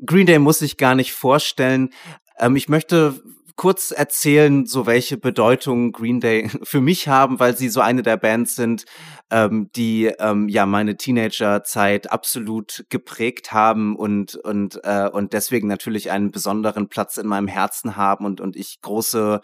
Green 0.07 0.27
Day 0.27 0.39
muss 0.39 0.63
ich 0.63 0.77
gar 0.77 0.95
nicht 0.95 1.13
vorstellen. 1.13 1.91
Ähm, 2.39 2.55
ich 2.55 2.69
möchte 2.69 3.21
kurz 3.57 3.91
erzählen, 3.91 4.67
so 4.67 4.87
welche 4.87 5.17
Bedeutung 5.17 5.91
Green 5.91 6.21
Day 6.21 6.49
für 6.63 6.81
mich 6.81 7.09
haben, 7.09 7.41
weil 7.41 7.57
sie 7.57 7.71
so 7.71 7.81
eine 7.81 8.03
der 8.03 8.17
Bands 8.17 8.55
sind, 8.55 8.85
ähm, 9.33 9.69
die 9.75 10.13
ähm, 10.21 10.49
ja 10.49 10.65
meine 10.65 10.97
Teenagerzeit 10.97 12.13
absolut 12.13 12.87
geprägt 12.89 13.53
haben 13.53 13.97
und 13.97 14.37
und 14.37 14.79
äh, 14.85 15.09
und 15.09 15.33
deswegen 15.33 15.67
natürlich 15.67 16.13
einen 16.13 16.31
besonderen 16.31 16.89
Platz 16.89 17.17
in 17.17 17.27
meinem 17.27 17.49
Herzen 17.49 17.97
haben 17.97 18.27
und 18.27 18.41
und 18.41 18.55
ich 18.55 18.81
große 18.81 19.41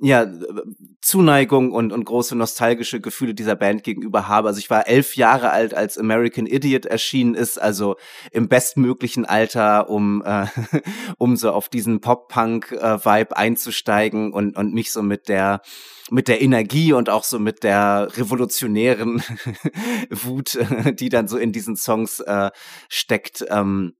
ja, 0.00 0.26
Zuneigung 1.00 1.72
und, 1.72 1.92
und 1.92 2.04
große 2.04 2.36
nostalgische 2.36 3.00
Gefühle 3.00 3.34
dieser 3.34 3.56
Band 3.56 3.82
gegenüber 3.82 4.28
habe. 4.28 4.48
Also 4.48 4.60
ich 4.60 4.70
war 4.70 4.86
elf 4.86 5.16
Jahre 5.16 5.50
alt, 5.50 5.74
als 5.74 5.98
American 5.98 6.46
Idiot 6.46 6.86
erschienen 6.86 7.34
ist, 7.34 7.60
also 7.60 7.96
im 8.30 8.48
bestmöglichen 8.48 9.24
Alter, 9.24 9.90
um, 9.90 10.22
äh, 10.24 10.46
um 11.18 11.36
so 11.36 11.50
auf 11.50 11.68
diesen 11.68 12.00
Pop-Punk-Vibe 12.00 13.36
einzusteigen 13.36 14.32
und, 14.32 14.56
und 14.56 14.72
mich 14.72 14.92
so 14.92 15.02
mit 15.02 15.28
der 15.28 15.62
mit 16.10 16.28
der 16.28 16.40
Energie 16.40 16.92
und 16.92 17.10
auch 17.10 17.24
so 17.24 17.38
mit 17.38 17.62
der 17.62 18.08
revolutionären 18.16 19.22
Wut, 20.10 20.58
die 20.98 21.08
dann 21.08 21.28
so 21.28 21.36
in 21.36 21.52
diesen 21.52 21.76
Songs 21.76 22.20
äh, 22.20 22.50
steckt, 22.88 23.44
ähm, 23.50 23.94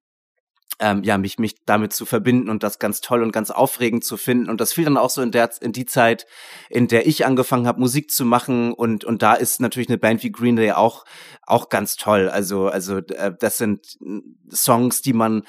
ähm, 0.80 1.02
ja, 1.02 1.18
mich, 1.18 1.38
mich 1.38 1.56
damit 1.64 1.92
zu 1.92 2.06
verbinden 2.06 2.48
und 2.48 2.62
das 2.62 2.78
ganz 2.78 3.00
toll 3.00 3.22
und 3.22 3.32
ganz 3.32 3.50
aufregend 3.50 4.04
zu 4.04 4.16
finden. 4.16 4.48
Und 4.48 4.60
das 4.60 4.72
fiel 4.72 4.84
dann 4.84 4.96
auch 4.96 5.10
so 5.10 5.22
in 5.22 5.32
der, 5.32 5.50
in 5.60 5.72
die 5.72 5.86
Zeit, 5.86 6.26
in 6.70 6.88
der 6.88 7.06
ich 7.06 7.26
angefangen 7.26 7.66
habe, 7.66 7.80
Musik 7.80 8.10
zu 8.10 8.24
machen. 8.24 8.72
Und, 8.72 9.04
und 9.04 9.22
da 9.22 9.34
ist 9.34 9.60
natürlich 9.60 9.88
eine 9.88 9.98
Band 9.98 10.22
wie 10.22 10.32
Green 10.32 10.56
Day 10.56 10.72
auch, 10.72 11.04
auch 11.42 11.68
ganz 11.68 11.96
toll. 11.96 12.28
Also, 12.28 12.68
also, 12.68 12.98
äh, 12.98 13.34
das 13.38 13.58
sind 13.58 13.98
Songs, 14.50 15.02
die 15.02 15.12
man 15.12 15.42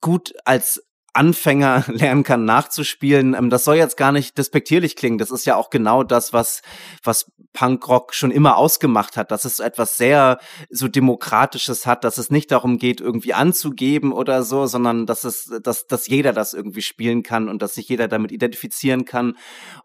gut 0.00 0.34
als 0.44 0.83
Anfänger 1.14 1.84
lernen 1.88 2.22
kann, 2.22 2.44
nachzuspielen. 2.44 3.34
Ähm, 3.34 3.50
das 3.50 3.64
soll 3.64 3.76
jetzt 3.76 3.96
gar 3.96 4.12
nicht 4.12 4.36
despektierlich 4.36 4.96
klingen. 4.96 5.18
Das 5.18 5.30
ist 5.30 5.46
ja 5.46 5.56
auch 5.56 5.70
genau 5.70 6.02
das, 6.02 6.32
was, 6.32 6.62
was 7.02 7.32
Punkrock 7.52 8.14
schon 8.14 8.30
immer 8.30 8.56
ausgemacht 8.56 9.16
hat, 9.16 9.30
dass 9.30 9.44
es 9.44 9.60
etwas 9.60 9.96
sehr 9.96 10.38
so 10.70 10.88
Demokratisches 10.88 11.86
hat, 11.86 12.04
dass 12.04 12.18
es 12.18 12.30
nicht 12.30 12.50
darum 12.50 12.78
geht, 12.78 13.00
irgendwie 13.00 13.32
anzugeben 13.32 14.12
oder 14.12 14.42
so, 14.42 14.66
sondern 14.66 15.06
dass 15.06 15.24
es, 15.24 15.52
dass, 15.62 15.86
dass 15.86 16.08
jeder 16.08 16.32
das 16.32 16.52
irgendwie 16.52 16.82
spielen 16.82 17.22
kann 17.22 17.48
und 17.48 17.62
dass 17.62 17.74
sich 17.74 17.88
jeder 17.88 18.08
damit 18.08 18.32
identifizieren 18.32 19.04
kann. 19.04 19.36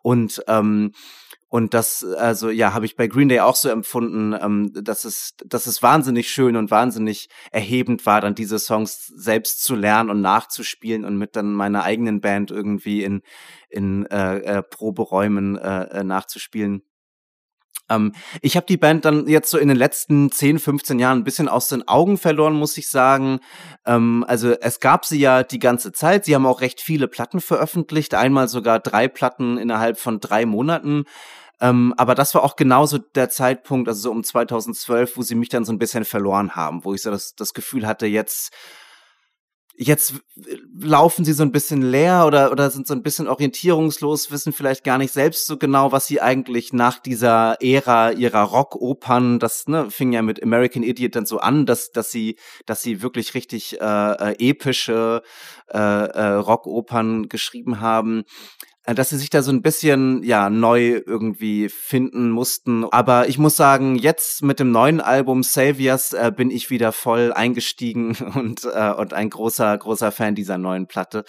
Und 0.01 0.43
ähm, 0.48 0.93
und 1.50 1.74
das, 1.74 2.03
also 2.03 2.51
ja, 2.51 2.74
habe 2.74 2.86
ich 2.86 2.96
bei 2.96 3.08
Green 3.08 3.27
Day 3.27 3.39
auch 3.39 3.56
so 3.56 3.70
empfunden, 3.70 4.36
ähm, 4.39 4.72
dass 4.74 5.03
es, 5.03 5.36
dass 5.46 5.65
es 5.65 5.82
wahnsinnig 5.82 6.29
schön 6.29 6.56
und 6.56 6.70
wahnsinnig 6.70 7.27
erhebend 7.51 8.06
war, 8.06 8.22
dann 8.22 8.36
diese 8.36 8.60
Songs 8.60 9.08
selbst 9.08 9.63
zu 9.63 9.75
lernen 9.75 10.12
und 10.12 10.22
nachzuspielen 10.22 11.06
und 11.06 11.18
mit 11.18 11.36
dann 11.36 11.53
meiner 11.53 11.84
eigenen 11.84 12.22
Band 12.22 12.51
irgendwie 12.51 13.03
in 13.03 13.22
in 13.68 14.06
äh, 14.08 14.38
äh, 14.38 14.63
Proberäumen 14.63 15.58
äh, 15.58 16.00
äh 16.00 16.03
nachzuspielen. 16.03 16.84
Ähm, 17.89 18.13
ich 18.41 18.56
habe 18.56 18.68
die 18.68 18.77
Band 18.77 19.06
dann 19.06 19.27
jetzt 19.27 19.50
so 19.50 19.58
in 19.58 19.68
den 19.68 19.77
letzten 19.77 20.32
10, 20.32 20.60
15 20.60 21.00
Jahren 21.00 21.20
ein 21.20 21.24
bisschen 21.24 21.50
aus 21.50 21.68
den 21.68 21.88
Augen 21.88 22.18
verloren, 22.18 22.53
muss 22.53 22.77
ich 22.77 22.89
sagen. 22.89 23.39
Ähm, 23.86 24.24
also 24.27 24.51
es 24.51 24.79
gab 24.79 25.06
sie 25.06 25.20
ja 25.20 25.44
die 25.44 25.60
ganze 25.60 25.91
Zeit. 25.91 26.25
Sie 26.25 26.36
haben 26.36 26.46
auch 26.46 26.62
recht 26.62 26.82
viele 26.82 27.08
Platten 27.08 27.41
veröffentlicht, 27.41 28.13
einmal 28.13 28.48
sogar 28.48 28.79
drei 28.79 29.08
Platten 29.08 29.58
innerhalb 29.58 30.00
von 30.00 30.20
drei 30.20 30.46
Monaten. 30.46 31.06
Ähm, 31.62 31.94
aber 31.98 32.16
das 32.16 32.34
war 32.36 32.44
auch 32.44 32.56
genauso 32.56 32.98
der 32.98 33.30
Zeitpunkt, 33.30 33.88
also 33.88 34.01
so 34.01 34.12
um 34.12 34.24
2012, 34.24 35.18
wo 35.18 35.22
sie 35.22 35.36
mich 35.36 35.50
dann 35.50 35.66
so 35.66 35.74
ein 35.74 35.80
bisschen 35.80 36.06
verloren 36.06 36.56
haben, 36.56 36.86
wo 36.86 36.94
ich 36.94 37.01
so 37.01 37.12
das, 37.12 37.36
das 37.36 37.54
Gefühl 37.54 37.86
hatte, 37.86 38.06
jetzt 38.06 38.54
jetzt 39.82 40.16
laufen 40.78 41.24
sie 41.24 41.32
so 41.32 41.42
ein 41.42 41.54
bisschen 41.54 41.82
leer 41.82 42.25
oder, 42.28 42.51
oder 42.51 42.70
sind 42.70 42.86
so 42.86 42.94
ein 42.94 43.01
bisschen 43.01 43.30
orientierungslos, 43.30 44.30
wissen 44.30 44.51
vielleicht 44.51 44.84
gar 44.84 44.98
nicht 44.98 45.13
selbst 45.13 45.48
so 45.48 45.58
genau, 45.58 45.94
was 45.94 46.06
sie 46.06 46.20
eigentlich 46.20 46.74
nach 46.74 47.00
dieser 47.00 47.56
Ära 47.62 48.12
ihrer 48.12 48.42
Rockopern, 48.42 49.39
das 49.39 49.68
ne, 49.68 49.89
fing 49.89 50.12
ja 50.12 50.22
mit 50.22 50.44
American 50.44 50.84
Idiot 50.84 51.16
dann 51.16 51.25
so 51.25 51.39
an, 51.39 51.66
dass, 51.66 51.92
dass 51.92 52.12
sie, 52.12 52.38
dass 52.66 52.82
sie 52.82 53.01
wirklich 53.01 53.34
richtig 53.36 53.80
äh, 53.80 54.34
äh, 54.34 54.50
epische 54.50 55.24
äh, 55.70 55.78
äh, 55.78 56.34
Rockopern 56.34 57.30
geschrieben 57.30 57.80
haben. 57.80 58.25
Äh, 58.86 58.95
dass 58.95 59.09
sie 59.09 59.17
sich 59.17 59.29
da 59.29 59.41
so 59.41 59.51
ein 59.51 59.62
bisschen 59.62 60.24
ja 60.24 60.50
neu 60.50 61.01
irgendwie 61.05 61.69
finden 61.69 62.31
mussten. 62.31 62.86
Aber 62.91 63.27
ich 63.27 63.38
muss 63.38 63.55
sagen, 63.55 63.95
jetzt 63.95 64.43
mit 64.43 64.59
dem 64.59 64.71
neuen 64.71 65.01
Album 65.01 65.43
Saviors 65.43 66.13
äh, 66.13 66.31
bin 66.36 66.50
ich 66.50 66.69
wieder 66.69 66.91
voll 66.91 67.33
eingestiegen 67.33 68.15
und 68.36 68.65
äh, 68.65 68.91
und 68.91 69.13
ein 69.13 69.29
großer 69.29 69.77
großer 69.77 70.12
Fan 70.12 70.36
dieser 70.36 70.57
neuen 70.57 70.88
Platte. 70.88 71.24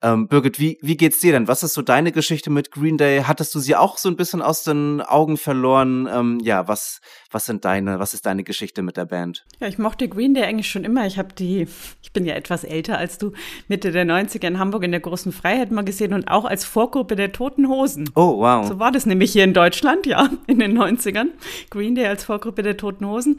Ähm, 0.00 0.28
Birgit, 0.28 0.60
wie, 0.60 0.78
wie 0.80 0.96
geht's 0.96 1.18
dir 1.18 1.32
denn? 1.32 1.48
Was 1.48 1.64
ist 1.64 1.74
so 1.74 1.82
deine 1.82 2.12
Geschichte 2.12 2.50
mit 2.50 2.70
Green 2.70 2.98
Day? 2.98 3.24
Hattest 3.24 3.52
du 3.54 3.58
sie 3.58 3.74
auch 3.74 3.98
so 3.98 4.08
ein 4.08 4.14
bisschen 4.14 4.42
aus 4.42 4.62
den 4.62 5.00
Augen 5.00 5.36
verloren? 5.36 6.08
Ähm, 6.08 6.38
ja, 6.40 6.68
was, 6.68 7.00
was 7.30 7.44
sind 7.44 7.64
deine, 7.64 7.98
was 7.98 8.14
ist 8.14 8.24
deine 8.24 8.42
Geschichte 8.42 8.82
mit 8.82 8.96
der 8.96 9.04
Band? 9.04 9.44
Ja, 9.60 9.68
ich 9.68 9.78
mochte 9.78 10.08
Green 10.08 10.32
Day 10.32 10.44
eigentlich 10.44 10.70
schon 10.70 10.84
immer. 10.84 11.06
Ich 11.06 11.18
habe 11.18 11.34
die, 11.34 11.66
ich 12.02 12.12
bin 12.12 12.24
ja 12.24 12.34
etwas 12.34 12.64
älter 12.64 12.96
als 12.96 13.18
du, 13.18 13.32
Mitte 13.68 13.92
der 13.92 14.06
90er 14.06 14.46
in 14.46 14.58
Hamburg 14.58 14.84
in 14.84 14.92
der 14.92 15.00
großen 15.00 15.32
Freiheit 15.32 15.70
mal 15.70 15.84
gesehen 15.84 16.14
und 16.14 16.28
auch 16.28 16.46
als 16.46 16.64
Vorgruppe 16.64 17.16
der 17.16 17.32
Toten 17.32 17.68
Hosen. 17.68 18.08
Oh, 18.14 18.38
wow. 18.38 18.66
So 18.66 18.78
war 18.78 18.92
das 18.92 19.04
nämlich 19.04 19.32
hier 19.32 19.44
in 19.44 19.52
Deutschland, 19.52 20.06
ja, 20.06 20.30
in 20.46 20.58
den 20.58 20.78
90ern. 20.78 21.28
Green 21.70 21.94
Day 21.94 22.06
als 22.06 22.24
Vorgruppe 22.24 22.62
der 22.62 22.76
Toten 22.76 23.06
Hosen. 23.06 23.38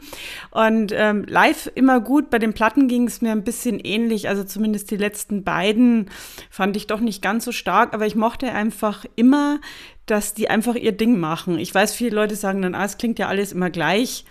Und 0.50 0.92
ähm, 0.94 1.24
live 1.26 1.70
immer 1.74 2.00
gut. 2.00 2.30
Bei 2.30 2.38
den 2.38 2.52
Platten 2.52 2.86
ging 2.86 3.08
es 3.08 3.20
mir 3.20 3.32
ein 3.32 3.44
bisschen 3.44 3.80
ähnlich. 3.80 4.28
Also 4.28 4.44
zumindest 4.44 4.90
die 4.90 4.96
letzten 4.96 5.42
beiden 5.42 6.10
fand 6.48 6.76
ich 6.76 6.86
doch 6.86 7.00
nicht 7.00 7.22
ganz 7.22 7.44
so 7.44 7.52
stark, 7.52 7.92
aber 7.92 8.06
ich 8.06 8.14
mochte 8.14 8.52
einfach 8.52 9.04
immer, 9.16 9.58
dass 10.06 10.34
die 10.34 10.50
einfach 10.50 10.74
ihr 10.74 10.92
Ding 10.92 11.18
machen. 11.18 11.58
Ich 11.58 11.74
weiß, 11.74 11.94
viele 11.94 12.14
Leute 12.16 12.36
sagen 12.36 12.62
dann, 12.62 12.74
ah, 12.74 12.84
es 12.84 12.98
klingt 12.98 13.18
ja 13.18 13.28
alles 13.28 13.52
immer 13.52 13.70
gleich 13.70 14.24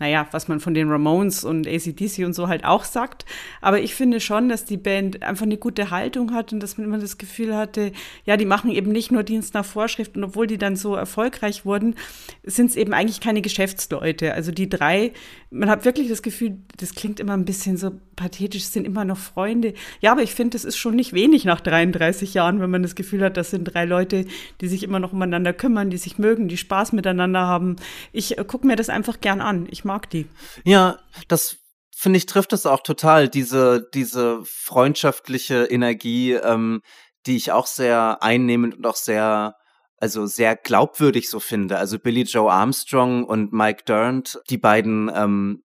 naja, 0.00 0.26
was 0.32 0.48
man 0.48 0.60
von 0.60 0.74
den 0.74 0.90
Ramones 0.90 1.44
und 1.44 1.68
ACDC 1.68 2.24
und 2.24 2.32
so 2.32 2.48
halt 2.48 2.64
auch 2.64 2.84
sagt. 2.84 3.26
Aber 3.60 3.80
ich 3.80 3.94
finde 3.94 4.18
schon, 4.18 4.48
dass 4.48 4.64
die 4.64 4.78
Band 4.78 5.22
einfach 5.22 5.44
eine 5.44 5.58
gute 5.58 5.90
Haltung 5.90 6.32
hat 6.32 6.52
und 6.52 6.60
dass 6.60 6.78
man 6.78 6.86
immer 6.86 6.98
das 6.98 7.18
Gefühl 7.18 7.54
hatte, 7.54 7.92
ja, 8.24 8.36
die 8.36 8.46
machen 8.46 8.70
eben 8.70 8.90
nicht 8.90 9.12
nur 9.12 9.22
Dienst 9.22 9.54
nach 9.54 9.64
Vorschrift 9.64 10.16
und 10.16 10.24
obwohl 10.24 10.46
die 10.46 10.58
dann 10.58 10.74
so 10.74 10.94
erfolgreich 10.94 11.64
wurden, 11.64 11.94
sind 12.42 12.70
es 12.70 12.76
eben 12.76 12.94
eigentlich 12.94 13.20
keine 13.20 13.42
Geschäftsleute. 13.42 14.34
Also 14.34 14.52
die 14.52 14.68
drei, 14.68 15.12
man 15.50 15.68
hat 15.68 15.84
wirklich 15.84 16.08
das 16.08 16.22
Gefühl, 16.22 16.56
das 16.78 16.94
klingt 16.94 17.20
immer 17.20 17.34
ein 17.34 17.44
bisschen 17.44 17.76
so 17.76 17.92
pathetisch, 18.16 18.64
sind 18.64 18.86
immer 18.86 19.04
noch 19.04 19.18
Freunde. 19.18 19.74
Ja, 20.00 20.12
aber 20.12 20.22
ich 20.22 20.34
finde, 20.34 20.54
das 20.54 20.64
ist 20.64 20.76
schon 20.76 20.94
nicht 20.94 21.12
wenig 21.12 21.44
nach 21.44 21.60
33 21.60 22.34
Jahren, 22.34 22.60
wenn 22.60 22.70
man 22.70 22.82
das 22.82 22.94
Gefühl 22.94 23.22
hat, 23.22 23.36
das 23.36 23.50
sind 23.50 23.64
drei 23.64 23.84
Leute, 23.84 24.26
die 24.60 24.68
sich 24.68 24.82
immer 24.82 25.00
noch 25.00 25.12
umeinander 25.12 25.52
kümmern, 25.52 25.90
die 25.90 25.96
sich 25.96 26.18
mögen, 26.18 26.48
die 26.48 26.56
Spaß 26.56 26.92
miteinander 26.92 27.40
haben. 27.40 27.76
Ich 28.12 28.38
äh, 28.38 28.44
gucke 28.44 28.66
mir 28.66 28.76
das 28.76 28.88
einfach 28.88 29.20
gern 29.20 29.40
an. 29.40 29.66
Ich 29.70 29.84
mag 29.90 30.08
die. 30.10 30.28
Ja, 30.64 31.00
das 31.26 31.56
finde 31.90 32.18
ich 32.18 32.26
trifft 32.26 32.52
es 32.52 32.64
auch 32.64 32.80
total, 32.80 33.28
diese, 33.28 33.88
diese 33.92 34.44
freundschaftliche 34.44 35.64
Energie, 35.64 36.32
ähm, 36.32 36.82
die 37.26 37.36
ich 37.36 37.50
auch 37.50 37.66
sehr 37.66 38.22
einnehmend 38.22 38.76
und 38.76 38.86
auch 38.86 38.96
sehr 38.96 39.56
also 40.02 40.24
sehr 40.24 40.56
glaubwürdig 40.56 41.28
so 41.28 41.40
finde. 41.40 41.76
Also 41.76 41.98
Billy 41.98 42.22
Joe 42.22 42.50
Armstrong 42.50 43.24
und 43.24 43.52
Mike 43.52 43.82
Durnt, 43.84 44.40
die 44.48 44.56
beiden 44.56 45.10
ähm, 45.14 45.62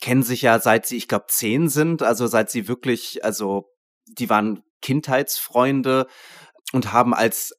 kennen 0.00 0.22
sich 0.22 0.42
ja 0.42 0.60
seit 0.60 0.86
sie, 0.86 0.96
ich 0.96 1.08
glaube, 1.08 1.26
zehn 1.28 1.68
sind, 1.68 2.02
also 2.02 2.28
seit 2.28 2.48
sie 2.48 2.68
wirklich, 2.68 3.24
also 3.24 3.72
die 4.06 4.30
waren 4.30 4.62
Kindheitsfreunde 4.82 6.06
und 6.72 6.92
haben 6.92 7.12
als 7.12 7.54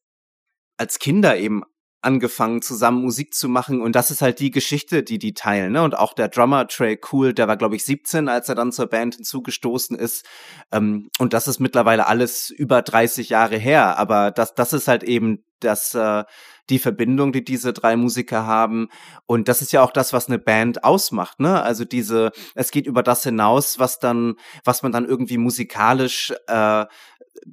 als 0.77 0.97
Kinder 0.99 1.37
eben 1.37 1.63
angefangen, 2.03 2.61
zusammen 2.61 3.01
Musik 3.01 3.33
zu 3.33 3.49
machen. 3.49 3.81
Und 3.81 3.95
das 3.95 4.11
ist 4.11 4.21
halt 4.21 4.39
die 4.39 4.51
Geschichte, 4.51 5.03
die 5.03 5.17
die 5.17 5.33
teilen. 5.33 5.73
Ne? 5.73 5.83
Und 5.83 5.97
auch 5.97 6.13
der 6.13 6.27
Drummer 6.27 6.67
Trey 6.67 6.99
Cool, 7.11 7.33
der 7.33 7.47
war, 7.47 7.57
glaube 7.57 7.75
ich, 7.75 7.85
17, 7.85 8.27
als 8.27 8.49
er 8.49 8.55
dann 8.55 8.71
zur 8.71 8.87
Band 8.87 9.15
hinzugestoßen 9.15 9.97
ist. 9.97 10.25
Ähm, 10.71 11.09
und 11.19 11.33
das 11.33 11.47
ist 11.47 11.59
mittlerweile 11.59 12.07
alles 12.07 12.49
über 12.49 12.81
30 12.81 13.29
Jahre 13.29 13.57
her. 13.57 13.97
Aber 13.97 14.31
das, 14.31 14.53
das 14.53 14.73
ist 14.73 14.87
halt 14.87 15.03
eben 15.03 15.43
das, 15.59 15.95
äh, 15.95 16.23
die 16.69 16.79
Verbindung, 16.79 17.33
die 17.33 17.43
diese 17.43 17.73
drei 17.73 17.95
Musiker 17.95 18.45
haben. 18.45 18.89
Und 19.25 19.47
das 19.47 19.61
ist 19.61 19.73
ja 19.73 19.83
auch 19.83 19.91
das, 19.91 20.13
was 20.13 20.27
eine 20.27 20.39
Band 20.39 20.83
ausmacht, 20.83 21.39
ne? 21.39 21.61
Also 21.61 21.85
diese, 21.85 22.31
es 22.55 22.71
geht 22.71 22.87
über 22.87 23.03
das 23.03 23.23
hinaus, 23.23 23.79
was 23.79 23.99
dann, 23.99 24.35
was 24.63 24.83
man 24.83 24.91
dann 24.91 25.05
irgendwie 25.05 25.37
musikalisch 25.37 26.33
äh, 26.47 26.85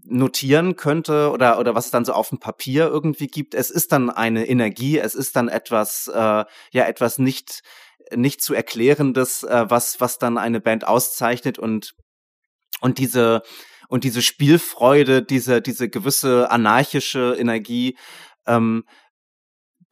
notieren 0.04 0.76
könnte 0.76 1.30
oder 1.30 1.58
oder 1.58 1.74
was 1.74 1.86
es 1.86 1.90
dann 1.90 2.04
so 2.04 2.12
auf 2.12 2.28
dem 2.28 2.38
Papier 2.38 2.86
irgendwie 2.86 3.26
gibt. 3.26 3.54
Es 3.54 3.70
ist 3.70 3.92
dann 3.92 4.10
eine 4.10 4.48
Energie, 4.48 4.98
es 4.98 5.14
ist 5.14 5.36
dann 5.36 5.48
etwas 5.48 6.08
äh, 6.08 6.44
ja 6.72 6.84
etwas 6.86 7.18
nicht 7.18 7.62
nicht 8.14 8.42
zu 8.42 8.54
erklärendes, 8.54 9.42
äh, 9.42 9.66
was 9.68 10.00
was 10.00 10.18
dann 10.18 10.38
eine 10.38 10.60
Band 10.60 10.86
auszeichnet 10.86 11.58
und 11.58 11.94
und 12.80 12.98
diese 12.98 13.42
und 13.88 14.04
diese 14.04 14.22
Spielfreude, 14.22 15.22
diese 15.22 15.60
diese 15.60 15.88
gewisse 15.88 16.50
anarchische 16.50 17.34
Energie, 17.38 17.96
ähm, 18.50 18.84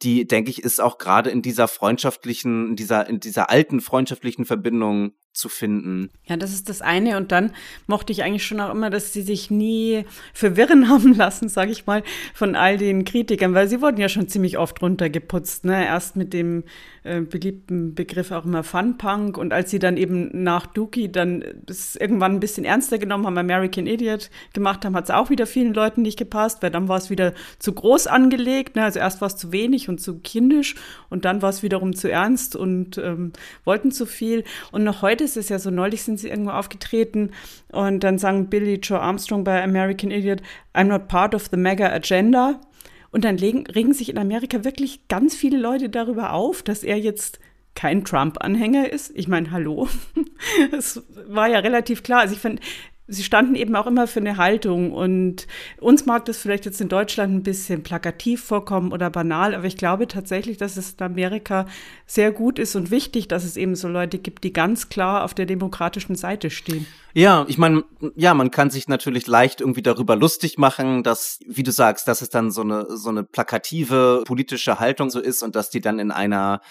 die 0.01 0.25
denke 0.27 0.49
ich 0.49 0.63
ist 0.63 0.79
auch 0.79 0.97
gerade 0.97 1.29
in 1.29 1.41
dieser 1.41 1.67
freundschaftlichen, 1.67 2.69
in 2.69 2.75
dieser 2.75 3.07
in 3.07 3.19
dieser 3.19 3.49
alten 3.49 3.81
freundschaftlichen 3.81 4.45
Verbindung 4.45 5.13
zu 5.33 5.47
finden. 5.47 6.09
Ja, 6.25 6.37
das 6.37 6.53
ist 6.53 6.69
das 6.69 6.81
eine. 6.81 7.17
Und 7.17 7.31
dann 7.31 7.51
mochte 7.87 8.11
ich 8.11 8.23
eigentlich 8.23 8.45
schon 8.45 8.59
auch 8.59 8.71
immer, 8.71 8.89
dass 8.89 9.13
sie 9.13 9.21
sich 9.21 9.49
nie 9.49 10.05
verwirren 10.33 10.89
haben 10.89 11.13
lassen, 11.13 11.49
sage 11.49 11.71
ich 11.71 11.85
mal, 11.85 12.03
von 12.33 12.55
all 12.55 12.77
den 12.77 13.05
Kritikern, 13.05 13.53
weil 13.53 13.67
sie 13.67 13.81
wurden 13.81 14.01
ja 14.01 14.09
schon 14.09 14.27
ziemlich 14.27 14.57
oft 14.57 14.81
runtergeputzt. 14.81 15.65
Ne? 15.65 15.85
Erst 15.85 16.15
mit 16.15 16.33
dem 16.33 16.63
äh, 17.03 17.21
beliebten 17.21 17.95
Begriff 17.95 18.31
auch 18.31 18.45
immer 18.45 18.63
Funpunk 18.63 19.37
und 19.37 19.53
als 19.53 19.71
sie 19.71 19.79
dann 19.79 19.97
eben 19.97 20.43
nach 20.43 20.65
Dookie 20.65 21.11
dann 21.11 21.43
irgendwann 21.99 22.33
ein 22.33 22.39
bisschen 22.39 22.65
ernster 22.65 22.97
genommen 22.97 23.25
haben, 23.25 23.37
American 23.37 23.87
Idiot 23.87 24.29
gemacht 24.53 24.83
haben, 24.83 24.95
hat 24.95 25.05
es 25.05 25.11
auch 25.11 25.29
wieder 25.29 25.45
vielen 25.45 25.73
Leuten 25.73 26.01
nicht 26.01 26.19
gepasst, 26.19 26.61
weil 26.61 26.71
dann 26.71 26.87
war 26.87 26.97
es 26.97 27.09
wieder 27.09 27.33
zu 27.59 27.73
groß 27.73 28.07
angelegt. 28.07 28.75
Ne? 28.75 28.83
Also 28.83 28.99
erst 28.99 29.21
war 29.21 29.27
es 29.27 29.37
zu 29.37 29.51
wenig 29.51 29.87
und 29.87 30.01
zu 30.01 30.19
kindisch 30.19 30.75
und 31.09 31.23
dann 31.23 31.41
war 31.41 31.49
es 31.49 31.63
wiederum 31.63 31.95
zu 31.95 32.11
ernst 32.11 32.55
und 32.55 32.97
ähm, 32.97 33.31
wollten 33.63 33.91
zu 33.91 34.05
viel. 34.05 34.43
Und 34.71 34.83
noch 34.83 35.01
heute 35.01 35.18
ist 35.21 35.37
es 35.37 35.49
ja 35.49 35.59
so, 35.59 35.69
neulich 35.69 36.03
sind 36.03 36.19
sie 36.19 36.29
irgendwo 36.29 36.51
aufgetreten 36.51 37.31
und 37.71 38.03
dann 38.03 38.17
sang 38.17 38.47
Billy 38.47 38.75
Joe 38.75 38.99
Armstrong 38.99 39.43
bei 39.43 39.63
American 39.63 40.11
Idiot, 40.11 40.41
I'm 40.73 40.85
not 40.85 41.07
part 41.07 41.35
of 41.35 41.47
the 41.51 41.57
mega 41.57 41.89
agenda. 41.89 42.59
Und 43.11 43.25
dann 43.25 43.37
legen, 43.37 43.65
regen 43.65 43.93
sich 43.93 44.09
in 44.09 44.19
Amerika 44.19 44.63
wirklich 44.63 45.07
ganz 45.07 45.35
viele 45.35 45.57
Leute 45.57 45.89
darüber 45.89 46.33
auf, 46.33 46.61
dass 46.61 46.83
er 46.83 46.97
jetzt 46.99 47.39
kein 47.75 48.03
Trump-Anhänger 48.03 48.91
ist. 48.91 49.11
Ich 49.15 49.27
meine, 49.27 49.51
hallo. 49.51 49.87
Es 50.71 51.01
war 51.27 51.47
ja 51.47 51.59
relativ 51.59 52.03
klar. 52.03 52.21
Also 52.21 52.33
ich 52.33 52.39
fand, 52.39 52.59
sie 53.09 53.23
standen 53.23 53.55
eben 53.55 53.75
auch 53.75 53.87
immer 53.87 54.07
für 54.07 54.19
eine 54.19 54.37
Haltung. 54.37 54.93
Und 54.93 55.47
uns 55.79 56.05
mag 56.05 56.25
das 56.25 56.37
vielleicht 56.37 56.65
jetzt 56.65 56.79
in 56.79 56.87
Deutschland 56.87 57.33
ein 57.33 57.43
bisschen 57.43 57.83
plakativ 57.83 58.43
vorkommen 58.43 58.93
oder 58.93 59.09
banal, 59.09 59.55
aber 59.55 59.65
ich 59.65 59.77
glaube 59.77 60.07
tatsächlich, 60.07 60.57
dass 60.57 60.77
es 60.77 60.91
in 60.91 61.05
Amerika 61.05 61.65
sehr 62.05 62.31
gut 62.31 62.59
ist 62.59 62.75
und 62.75 62.91
wichtig, 62.91 63.27
dass 63.27 63.43
es 63.43 63.57
eben 63.57 63.75
so 63.75 63.87
Leute 63.87 64.19
gibt, 64.19 64.43
die 64.43 64.53
ganz 64.53 64.89
klar 64.89 65.23
auf 65.23 65.33
der 65.33 65.45
demokratischen 65.45 66.15
Seite 66.15 66.49
stehen. 66.49 66.85
Ja, 67.13 67.45
ich 67.47 67.57
meine, 67.57 67.83
ja, 68.15 68.33
man 68.35 68.51
kann 68.51 68.69
sich 68.69 68.87
natürlich 68.87 69.25
leicht 69.25 69.61
irgendwie 69.61 69.81
darüber 69.81 70.15
lustig 70.15 70.57
machen, 70.57 71.03
dass, 71.03 71.39
wie 71.47 71.63
du 71.63 71.71
sagst, 71.71 72.07
dass 72.07 72.21
es 72.21 72.29
dann 72.29 72.51
so 72.51 72.61
eine 72.61 72.85
so 72.89 73.09
eine 73.09 73.23
plakative 73.23 74.23
politische 74.25 74.79
Haltung 74.79 75.09
so 75.09 75.19
ist 75.19 75.41
und 75.41 75.55
dass 75.55 75.71
die 75.71 75.81
dann 75.81 75.97
in 75.97 76.11
einer 76.11 76.61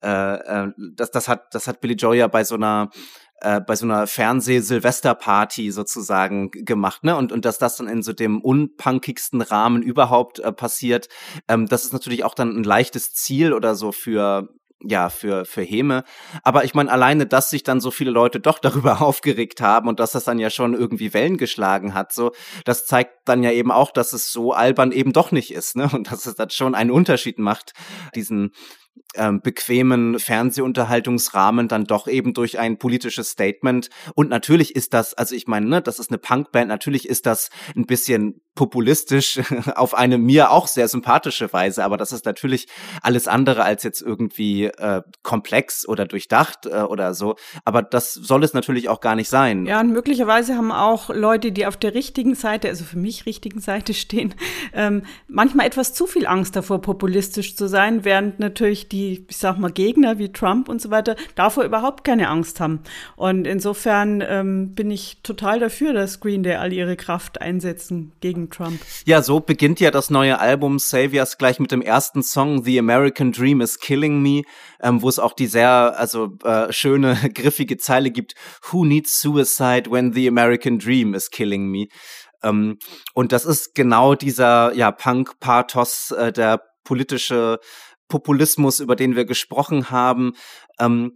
äh, 0.00 0.34
äh, 0.34 0.72
das, 0.76 1.10
das 1.10 1.26
hat 1.26 1.52
das 1.52 1.66
hat 1.66 1.80
Billy 1.80 1.94
Joy 1.94 2.18
ja 2.18 2.28
bei 2.28 2.44
so 2.44 2.54
einer 2.54 2.90
äh, 3.40 3.60
bei 3.60 3.76
so 3.76 3.86
einer 3.86 4.06
Fernseh-Silvesterparty 4.06 5.70
sozusagen 5.70 6.50
gemacht, 6.50 7.04
ne? 7.04 7.16
Und, 7.16 7.32
und 7.32 7.44
dass 7.44 7.58
das 7.58 7.76
dann 7.76 7.88
in 7.88 8.02
so 8.02 8.12
dem 8.12 8.40
unpunkigsten 8.40 9.42
Rahmen 9.42 9.82
überhaupt 9.82 10.38
äh, 10.40 10.52
passiert, 10.52 11.08
ähm, 11.48 11.66
das 11.66 11.84
ist 11.84 11.92
natürlich 11.92 12.24
auch 12.24 12.34
dann 12.34 12.56
ein 12.56 12.64
leichtes 12.64 13.12
Ziel 13.12 13.52
oder 13.52 13.74
so 13.74 13.92
für 13.92 14.48
ja, 14.82 15.08
für, 15.08 15.44
für 15.44 15.62
Häme. 15.62 16.04
Aber 16.42 16.64
ich 16.64 16.74
meine, 16.74 16.90
alleine, 16.90 17.26
dass 17.26 17.50
sich 17.50 17.64
dann 17.64 17.80
so 17.80 17.90
viele 17.90 18.10
Leute 18.10 18.40
doch 18.40 18.58
darüber 18.60 19.02
aufgeregt 19.02 19.60
haben 19.60 19.88
und 19.88 20.00
dass 20.00 20.12
das 20.12 20.24
dann 20.24 20.38
ja 20.38 20.50
schon 20.50 20.74
irgendwie 20.74 21.12
Wellen 21.14 21.36
geschlagen 21.36 21.94
hat, 21.94 22.12
so, 22.12 22.32
das 22.64 22.86
zeigt 22.86 23.28
dann 23.28 23.42
ja 23.42 23.50
eben 23.50 23.72
auch, 23.72 23.90
dass 23.90 24.12
es 24.12 24.32
so 24.32 24.52
albern 24.52 24.92
eben 24.92 25.12
doch 25.12 25.32
nicht 25.32 25.52
ist, 25.52 25.76
ne? 25.76 25.90
Und 25.92 26.10
dass 26.12 26.26
es 26.26 26.34
dann 26.36 26.50
schon 26.50 26.74
einen 26.74 26.90
Unterschied 26.90 27.38
macht, 27.38 27.72
diesen, 28.14 28.52
ähm, 29.14 29.40
bequemen 29.40 30.18
Fernsehunterhaltungsrahmen 30.18 31.68
dann 31.68 31.84
doch 31.84 32.08
eben 32.08 32.34
durch 32.34 32.58
ein 32.58 32.78
politisches 32.78 33.30
Statement. 33.30 33.90
Und 34.14 34.30
natürlich 34.30 34.76
ist 34.76 34.94
das, 34.94 35.14
also 35.14 35.34
ich 35.34 35.46
meine, 35.46 35.66
ne, 35.66 35.82
das 35.82 35.98
ist 35.98 36.10
eine 36.10 36.18
Punkband, 36.18 36.68
natürlich 36.68 37.08
ist 37.08 37.26
das 37.26 37.50
ein 37.76 37.86
bisschen 37.86 38.40
populistisch 38.58 39.38
auf 39.76 39.94
eine 39.94 40.18
mir 40.18 40.50
auch 40.50 40.66
sehr 40.66 40.88
sympathische 40.88 41.52
Weise, 41.52 41.84
aber 41.84 41.96
das 41.96 42.10
ist 42.10 42.24
natürlich 42.24 42.66
alles 43.02 43.28
andere 43.28 43.62
als 43.62 43.84
jetzt 43.84 44.02
irgendwie 44.02 44.64
äh, 44.64 45.02
komplex 45.22 45.86
oder 45.86 46.06
durchdacht 46.06 46.66
äh, 46.66 46.80
oder 46.80 47.14
so. 47.14 47.36
Aber 47.64 47.82
das 47.82 48.14
soll 48.14 48.42
es 48.42 48.54
natürlich 48.54 48.88
auch 48.88 49.00
gar 49.00 49.14
nicht 49.14 49.28
sein. 49.28 49.64
Ja, 49.64 49.78
und 49.78 49.92
möglicherweise 49.92 50.56
haben 50.56 50.72
auch 50.72 51.08
Leute, 51.08 51.52
die 51.52 51.66
auf 51.66 51.76
der 51.76 51.94
richtigen 51.94 52.34
Seite, 52.34 52.66
also 52.66 52.82
für 52.82 52.98
mich 52.98 53.26
richtigen 53.26 53.60
Seite 53.60 53.94
stehen, 53.94 54.34
ähm, 54.74 55.04
manchmal 55.28 55.64
etwas 55.64 55.94
zu 55.94 56.08
viel 56.08 56.26
Angst 56.26 56.56
davor, 56.56 56.80
populistisch 56.80 57.54
zu 57.54 57.68
sein, 57.68 58.04
während 58.04 58.40
natürlich 58.40 58.88
die, 58.88 59.24
ich 59.28 59.36
sag 59.36 59.56
mal, 59.58 59.70
Gegner 59.70 60.18
wie 60.18 60.32
Trump 60.32 60.68
und 60.68 60.82
so 60.82 60.90
weiter 60.90 61.14
davor 61.36 61.62
überhaupt 61.62 62.02
keine 62.02 62.28
Angst 62.28 62.58
haben. 62.58 62.80
Und 63.14 63.46
insofern 63.46 64.20
ähm, 64.26 64.74
bin 64.74 64.90
ich 64.90 65.22
total 65.22 65.60
dafür, 65.60 65.92
dass 65.92 66.18
Green 66.18 66.42
Day 66.42 66.56
all 66.56 66.72
ihre 66.72 66.96
Kraft 66.96 67.40
einsetzen 67.40 68.10
gegen 68.20 68.47
Trump. 68.50 68.80
Ja, 69.04 69.22
so 69.22 69.40
beginnt 69.40 69.80
ja 69.80 69.90
das 69.90 70.10
neue 70.10 70.38
Album 70.38 70.78
Saviors 70.78 71.38
gleich 71.38 71.58
mit 71.58 71.72
dem 71.72 71.82
ersten 71.82 72.22
Song 72.22 72.64
The 72.64 72.78
American 72.78 73.32
Dream 73.32 73.60
is 73.60 73.78
Killing 73.78 74.20
Me, 74.20 74.42
ähm, 74.80 75.02
wo 75.02 75.08
es 75.08 75.18
auch 75.18 75.32
die 75.32 75.46
sehr 75.46 75.98
also 75.98 76.36
äh, 76.44 76.72
schöne 76.72 77.16
griffige 77.34 77.76
Zeile 77.78 78.10
gibt: 78.10 78.34
Who 78.70 78.84
needs 78.84 79.20
suicide 79.20 79.90
when 79.90 80.12
the 80.12 80.28
American 80.28 80.78
Dream 80.78 81.14
is 81.14 81.30
killing 81.30 81.70
me? 81.70 81.86
Ähm, 82.42 82.78
und 83.14 83.32
das 83.32 83.44
ist 83.44 83.74
genau 83.74 84.14
dieser 84.14 84.74
ja 84.74 84.90
Punk-Pathos, 84.92 86.12
äh, 86.12 86.32
der 86.32 86.62
politische 86.84 87.58
Populismus, 88.08 88.80
über 88.80 88.96
den 88.96 89.16
wir 89.16 89.24
gesprochen 89.24 89.90
haben. 89.90 90.32
Ähm, 90.80 91.12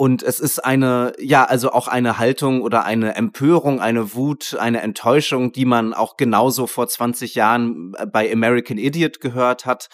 und 0.00 0.22
es 0.22 0.40
ist 0.40 0.64
eine, 0.64 1.12
ja, 1.18 1.44
also 1.44 1.72
auch 1.72 1.86
eine 1.86 2.16
Haltung 2.16 2.62
oder 2.62 2.86
eine 2.86 3.16
Empörung, 3.16 3.82
eine 3.82 4.14
Wut, 4.14 4.56
eine 4.58 4.80
Enttäuschung, 4.80 5.52
die 5.52 5.66
man 5.66 5.92
auch 5.92 6.16
genauso 6.16 6.66
vor 6.66 6.88
20 6.88 7.34
Jahren 7.34 7.92
äh, 7.98 8.06
bei 8.06 8.32
American 8.32 8.78
Idiot 8.78 9.20
gehört 9.20 9.66
hat. 9.66 9.90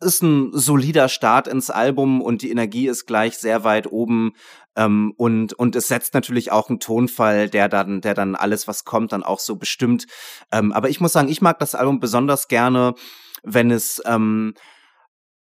Ist 0.00 0.22
ein 0.22 0.52
solider 0.54 1.10
Start 1.10 1.48
ins 1.48 1.68
Album 1.68 2.22
und 2.22 2.40
die 2.40 2.50
Energie 2.50 2.88
ist 2.88 3.04
gleich 3.04 3.36
sehr 3.36 3.62
weit 3.62 3.92
oben. 3.92 4.32
Ähm, 4.74 5.12
und, 5.18 5.52
und 5.52 5.76
es 5.76 5.86
setzt 5.86 6.14
natürlich 6.14 6.50
auch 6.50 6.70
einen 6.70 6.80
Tonfall, 6.80 7.50
der 7.50 7.68
dann, 7.68 8.00
der 8.00 8.14
dann 8.14 8.36
alles, 8.36 8.66
was 8.68 8.86
kommt, 8.86 9.12
dann 9.12 9.22
auch 9.22 9.38
so 9.38 9.56
bestimmt. 9.56 10.06
Ähm, 10.50 10.72
aber 10.72 10.88
ich 10.88 10.98
muss 10.98 11.12
sagen, 11.12 11.28
ich 11.28 11.42
mag 11.42 11.58
das 11.58 11.74
Album 11.74 12.00
besonders 12.00 12.48
gerne, 12.48 12.94
wenn 13.42 13.70
es, 13.70 14.00
ähm, 14.06 14.54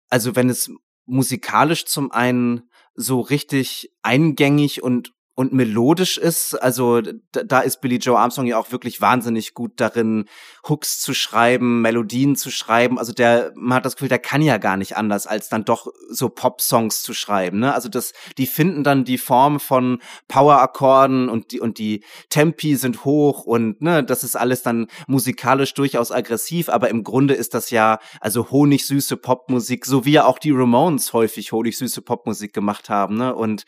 also 0.09 0.35
wenn 0.35 0.49
es 0.49 0.71
musikalisch 1.05 1.85
zum 1.85 2.11
einen 2.11 2.70
so 2.95 3.21
richtig 3.21 3.91
eingängig 4.01 4.83
und 4.83 5.13
und 5.41 5.53
melodisch 5.53 6.19
ist. 6.19 6.53
Also 6.53 7.01
da, 7.31 7.61
ist 7.61 7.81
Billy 7.81 7.95
Joe 7.95 8.19
Armstrong 8.19 8.45
ja 8.45 8.59
auch 8.59 8.71
wirklich 8.71 9.01
wahnsinnig 9.01 9.55
gut 9.55 9.71
darin, 9.77 10.25
Hooks 10.69 11.01
zu 11.01 11.15
schreiben, 11.15 11.81
Melodien 11.81 12.35
zu 12.35 12.51
schreiben. 12.51 12.99
Also 12.99 13.11
der, 13.11 13.51
man 13.55 13.77
hat 13.77 13.85
das 13.85 13.95
Gefühl, 13.95 14.07
der 14.07 14.19
kann 14.19 14.43
ja 14.43 14.59
gar 14.59 14.77
nicht 14.77 14.97
anders, 14.97 15.25
als 15.25 15.49
dann 15.49 15.65
doch 15.65 15.87
so 16.09 16.29
Pop-Songs 16.29 17.01
zu 17.01 17.15
schreiben. 17.15 17.57
Ne? 17.57 17.73
Also 17.73 17.89
das, 17.89 18.13
die 18.37 18.45
finden 18.45 18.83
dann 18.83 19.03
die 19.03 19.17
Form 19.17 19.59
von 19.59 19.99
Power-Akkorden 20.27 21.27
und 21.27 21.51
die, 21.51 21.59
und 21.59 21.79
die 21.79 22.03
Tempi 22.29 22.75
sind 22.75 23.03
hoch 23.03 23.43
und 23.43 23.81
ne, 23.81 24.03
das 24.03 24.23
ist 24.23 24.35
alles 24.35 24.61
dann 24.61 24.87
musikalisch 25.07 25.73
durchaus 25.73 26.11
aggressiv, 26.11 26.69
aber 26.69 26.89
im 26.89 27.03
Grunde 27.03 27.33
ist 27.33 27.55
das 27.55 27.71
ja 27.71 27.97
also 28.19 28.51
honigsüße 28.51 29.17
Popmusik, 29.17 29.87
so 29.87 30.05
wie 30.05 30.11
ja 30.11 30.25
auch 30.25 30.37
die 30.37 30.51
Ramones 30.51 31.13
häufig 31.13 31.51
honigsüße 31.51 32.03
Popmusik 32.03 32.53
gemacht 32.53 32.89
haben. 32.89 33.17
Ne? 33.17 33.33
Und 33.33 33.65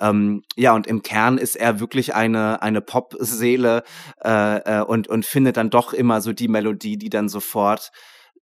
ähm, 0.00 0.42
ja, 0.56 0.74
und 0.74 0.86
im 0.86 1.02
Kern 1.02 1.38
ist 1.38 1.56
er 1.56 1.80
wirklich 1.80 2.14
eine, 2.14 2.62
eine 2.62 2.80
Pop-Seele 2.80 3.82
äh, 4.24 4.78
äh, 4.78 4.82
und, 4.82 5.08
und 5.08 5.26
findet 5.26 5.56
dann 5.56 5.70
doch 5.70 5.92
immer 5.92 6.20
so 6.20 6.32
die 6.32 6.48
Melodie, 6.48 6.96
die 6.96 7.10
dann 7.10 7.28
sofort, 7.28 7.92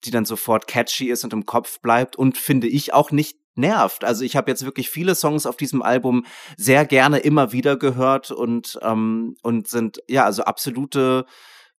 die 0.05 0.11
dann 0.11 0.25
sofort 0.25 0.69
catchy 0.69 1.11
ist 1.11 1.25
und 1.25 1.33
im 1.33 1.47
Kopf 1.47 1.81
bleibt 1.81 2.17
und 2.17 2.37
finde 2.37 2.69
ich 2.69 2.93
auch 2.93 3.11
nicht 3.11 3.39
nervt. 3.57 4.05
Also 4.05 4.25
ich 4.25 4.37
habe 4.37 4.51
jetzt 4.51 4.65
wirklich 4.65 4.91
viele 4.91 5.15
Songs 5.15 5.47
auf 5.47 5.57
diesem 5.57 5.83
Album 5.83 6.27
sehr 6.57 6.85
gerne 6.85 7.19
immer 7.19 7.53
wieder 7.53 7.77
gehört 7.77 8.31
und, 8.31 8.79
ähm, 8.83 9.37
und 9.43 9.69
sind 9.69 10.03
ja 10.09 10.25
also 10.25 10.45
absolute 10.45 11.25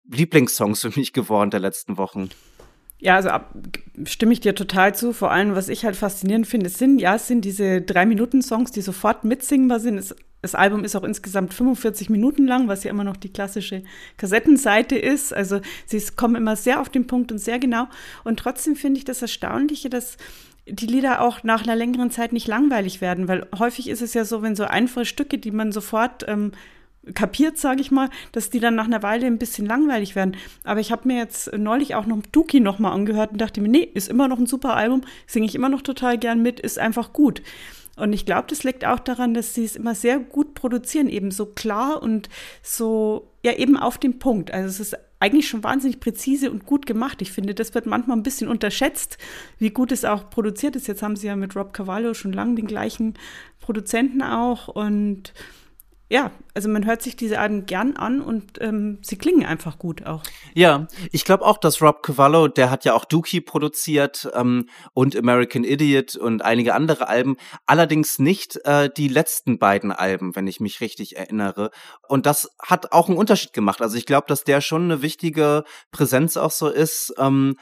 Lieblingssongs 0.10 0.82
für 0.82 1.00
mich 1.00 1.14
geworden 1.14 1.52
der 1.52 1.60
letzten 1.60 1.98
Wochen. 1.98 2.30
Ja, 3.00 3.16
also 3.16 3.30
stimme 4.06 4.34
ich 4.34 4.40
dir 4.40 4.56
total 4.56 4.96
zu. 4.96 5.14
Vor 5.14 5.32
allem, 5.32 5.56
was 5.56 5.70
ich 5.70 5.86
halt 5.86 5.96
faszinierend 5.96 6.48
finde, 6.48 6.70
sind, 6.70 7.00
ja, 7.00 7.16
es 7.16 7.28
sind 7.28 7.46
diese 7.46 7.82
drei 7.82 8.06
Minuten 8.06 8.42
Songs, 8.42 8.72
die 8.72 8.82
sofort 8.82 9.24
mitsingbar 9.24 9.80
sind. 9.80 9.98
Es, 9.98 10.16
das 10.42 10.56
Album 10.56 10.84
ist 10.84 10.96
auch 10.96 11.04
insgesamt 11.04 11.54
45 11.54 12.10
Minuten 12.10 12.48
lang, 12.48 12.68
was 12.68 12.84
ja 12.84 12.92
immer 12.92 13.04
noch 13.04 13.18
die 13.18 13.32
klassische 13.32 13.84
Kassettenseite 14.18 14.98
ist. 14.98 15.34
Also 15.34 15.62
sie 15.86 16.02
kommen 16.16 16.36
immer 16.36 16.56
sehr 16.56 16.80
auf 16.80 16.90
den 16.90 17.08
Punkt 17.08 17.32
und 17.32 17.40
sehr 17.40 17.60
genau. 17.60 17.88
Und 18.24 18.40
trotzdem 18.40 18.76
finde 18.76 19.00
ich 19.00 19.06
das 19.06 19.22
Erstaunliche, 19.22 19.90
dass 19.90 20.18
die 20.70 20.86
Lieder 20.86 21.22
auch 21.22 21.44
nach 21.44 21.64
einer 21.64 21.76
längeren 21.76 22.12
Zeit 22.12 22.34
nicht 22.34 22.48
langweilig 22.48 23.02
werden, 23.02 23.28
weil 23.28 23.48
häufig 23.58 23.90
ist 23.90 24.02
es 24.02 24.14
ja 24.14 24.26
so, 24.26 24.42
wenn 24.42 24.56
so 24.56 24.66
einfache 24.66 25.06
Stücke, 25.06 25.38
die 25.38 25.52
man 25.52 25.72
sofort 25.72 26.26
ähm, 26.28 26.52
kapiert, 27.14 27.58
sage 27.58 27.82
ich 27.82 27.92
mal, 27.92 28.10
dass 28.32 28.50
die 28.50 28.60
dann 28.60 28.76
nach 28.76 28.86
einer 28.86 29.04
Weile 29.04 29.28
ein 29.28 29.38
bisschen 29.38 29.66
langweilig 29.66 30.16
werden. 30.16 30.36
Aber 30.64 30.80
ich 30.80 30.92
habe 30.92 31.08
mir 31.08 31.18
jetzt 31.18 31.56
neulich 31.58 31.96
auch 31.96 32.06
noch 32.06 32.22
Duki 32.32 32.60
noch 32.60 32.80
mal 32.80 32.92
angehört 32.92 33.32
und 33.32 33.42
dachte 33.42 33.62
mir, 33.62 33.70
nee, 33.70 33.90
ist 33.94 34.10
immer 34.10 34.28
noch 34.28 34.40
ein 34.40 34.48
super 34.48 34.76
Album, 34.76 35.02
singe 35.26 35.46
ich 35.46 35.56
immer 35.56 35.70
noch 35.70 35.82
total 35.82 36.18
gern 36.18 36.42
mit, 36.42 36.60
ist 36.60 36.80
einfach 36.80 37.14
gut. 37.14 37.42
Und 37.98 38.14
ich 38.14 38.26
glaube, 38.26 38.46
das 38.48 38.64
liegt 38.64 38.86
auch 38.86 39.00
daran, 39.00 39.34
dass 39.34 39.56
sie 39.56 39.66
es 39.66 39.76
immer 39.76 39.96
sehr 39.96 40.20
gut 40.20 40.54
produzieren, 40.54 41.10
eben 41.10 41.32
so 41.32 41.48
klar 41.48 42.02
und 42.04 42.30
so, 42.62 43.32
ja, 43.44 43.54
eben 43.54 43.76
auf 43.76 43.98
den 43.98 44.20
Punkt. 44.20 44.52
Also 44.52 44.68
es 44.68 44.80
ist 44.80 44.98
eigentlich 45.20 45.48
schon 45.48 45.64
wahnsinnig 45.64 46.00
präzise 46.00 46.52
und 46.52 46.68
gut 46.68 46.86
gemacht. 46.86 47.24
Ich 47.24 47.32
finde, 47.32 47.56
das 47.56 47.74
wird 47.74 47.88
manchmal 47.88 48.16
ein 48.16 48.24
bisschen 48.24 48.48
unterschätzt, 48.50 49.18
wie 49.58 49.72
gut 49.72 49.92
es 49.92 50.06
auch 50.06 50.30
produziert 50.30 50.76
ist. 50.76 50.88
Jetzt 50.88 51.02
haben 51.02 51.16
sie 51.16 51.26
ja 51.26 51.36
mit 51.36 51.56
Rob 51.56 51.74
Cavallo 51.74 52.14
schon 52.14 52.34
lange 52.34 52.54
den 52.54 52.68
gleichen 52.68 53.16
Produzenten 53.60 54.22
auch 54.22 54.68
und 54.68 55.34
ja, 56.10 56.32
also 56.54 56.70
man 56.70 56.86
hört 56.86 57.02
sich 57.02 57.18
diese 57.18 57.40
Alben 57.40 57.66
gern 57.66 57.98
an 57.98 58.22
und 58.22 58.62
ähm, 58.62 59.00
sie 59.02 59.18
klingen 59.18 59.46
einfach 59.46 59.78
gut 59.78 60.06
auch. 60.06 60.24
Ja, 60.54 60.88
ich 61.12 61.26
glaube 61.26 61.46
auch, 61.46 61.58
dass 61.58 61.82
Rob 61.82 62.02
Cavallo, 62.02 62.48
der 62.48 62.72
hat 62.72 62.86
ja 62.86 62.94
auch 62.94 63.04
Dookie 63.04 63.42
produziert 63.42 64.30
ähm, 64.34 64.70
und 64.94 65.18
American 65.18 65.66
Idiot 65.66 66.16
und 66.16 66.44
einige 66.44 66.76
andere 66.76 67.10
Alben, 67.10 67.36
allerdings 67.66 68.20
nicht 68.20 68.58
äh, 68.64 68.90
die 68.96 69.10
letzten 69.10 69.60
beiden 69.60 69.92
Alben, 69.92 70.34
wenn 70.36 70.48
ich 70.48 70.62
mich 70.62 70.80
richtig 70.80 71.18
erinnere. 71.18 71.72
Und 72.08 72.26
das 72.26 72.52
hat 72.62 72.94
auch 72.94 73.10
einen 73.10 73.18
Unterschied 73.18 73.52
gemacht. 73.52 73.82
Also 73.82 73.98
ich 73.98 74.06
glaube, 74.06 74.28
dass 74.28 74.46
der 74.46 74.62
schon 74.62 74.84
eine 74.84 75.02
wichtige 75.02 75.66
Präsenz 75.92 76.38
auch 76.38 76.52
so 76.52 76.70
ist. 76.70 77.14
Ähm, 77.18 77.58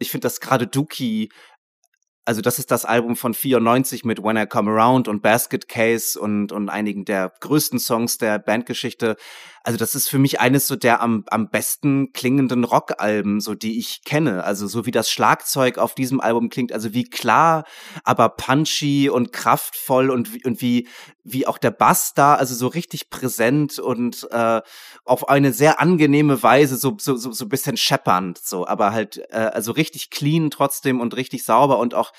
ich 0.00 0.10
finde, 0.10 0.26
dass 0.26 0.40
gerade 0.40 0.66
Dookie 0.66 1.30
also 2.24 2.40
das 2.40 2.58
ist 2.58 2.70
das 2.70 2.84
Album 2.84 3.16
von 3.16 3.34
94 3.34 4.04
mit 4.04 4.22
When 4.22 4.36
I 4.36 4.46
Come 4.46 4.70
Around 4.70 5.08
und 5.08 5.22
Basket 5.22 5.68
Case 5.68 6.18
und, 6.18 6.52
und 6.52 6.68
einigen 6.68 7.04
der 7.04 7.32
größten 7.40 7.78
Songs 7.78 8.18
der 8.18 8.38
Bandgeschichte. 8.38 9.16
Also 9.66 9.78
das 9.78 9.94
ist 9.94 10.10
für 10.10 10.18
mich 10.18 10.40
eines 10.40 10.66
so 10.66 10.76
der 10.76 11.00
am, 11.00 11.24
am 11.28 11.48
besten 11.48 12.12
klingenden 12.12 12.64
Rockalben, 12.64 13.40
so 13.40 13.54
die 13.54 13.78
ich 13.78 14.04
kenne. 14.04 14.44
Also 14.44 14.66
so 14.66 14.84
wie 14.84 14.90
das 14.90 15.10
Schlagzeug 15.10 15.78
auf 15.78 15.94
diesem 15.94 16.20
Album 16.20 16.50
klingt, 16.50 16.70
also 16.70 16.92
wie 16.92 17.04
klar, 17.04 17.64
aber 18.04 18.28
punchy 18.28 19.08
und 19.08 19.32
kraftvoll 19.32 20.10
und, 20.10 20.44
und 20.44 20.60
wie, 20.60 20.86
wie 21.24 21.46
auch 21.46 21.56
der 21.56 21.70
Bass 21.70 22.12
da, 22.12 22.34
also 22.34 22.54
so 22.54 22.66
richtig 22.66 23.08
präsent 23.08 23.78
und 23.78 24.28
äh, 24.30 24.60
auf 25.06 25.30
eine 25.30 25.54
sehr 25.54 25.80
angenehme 25.80 26.42
Weise, 26.42 26.76
so, 26.76 26.98
so, 27.00 27.16
so, 27.16 27.32
so 27.32 27.46
bisschen 27.46 27.78
scheppernd, 27.78 28.36
so, 28.36 28.66
aber 28.66 28.92
halt, 28.92 29.22
äh, 29.30 29.36
also 29.36 29.72
richtig 29.72 30.10
clean 30.10 30.50
trotzdem 30.50 31.00
und 31.00 31.16
richtig 31.16 31.42
sauber 31.42 31.78
und 31.78 31.94
auch 31.94 32.12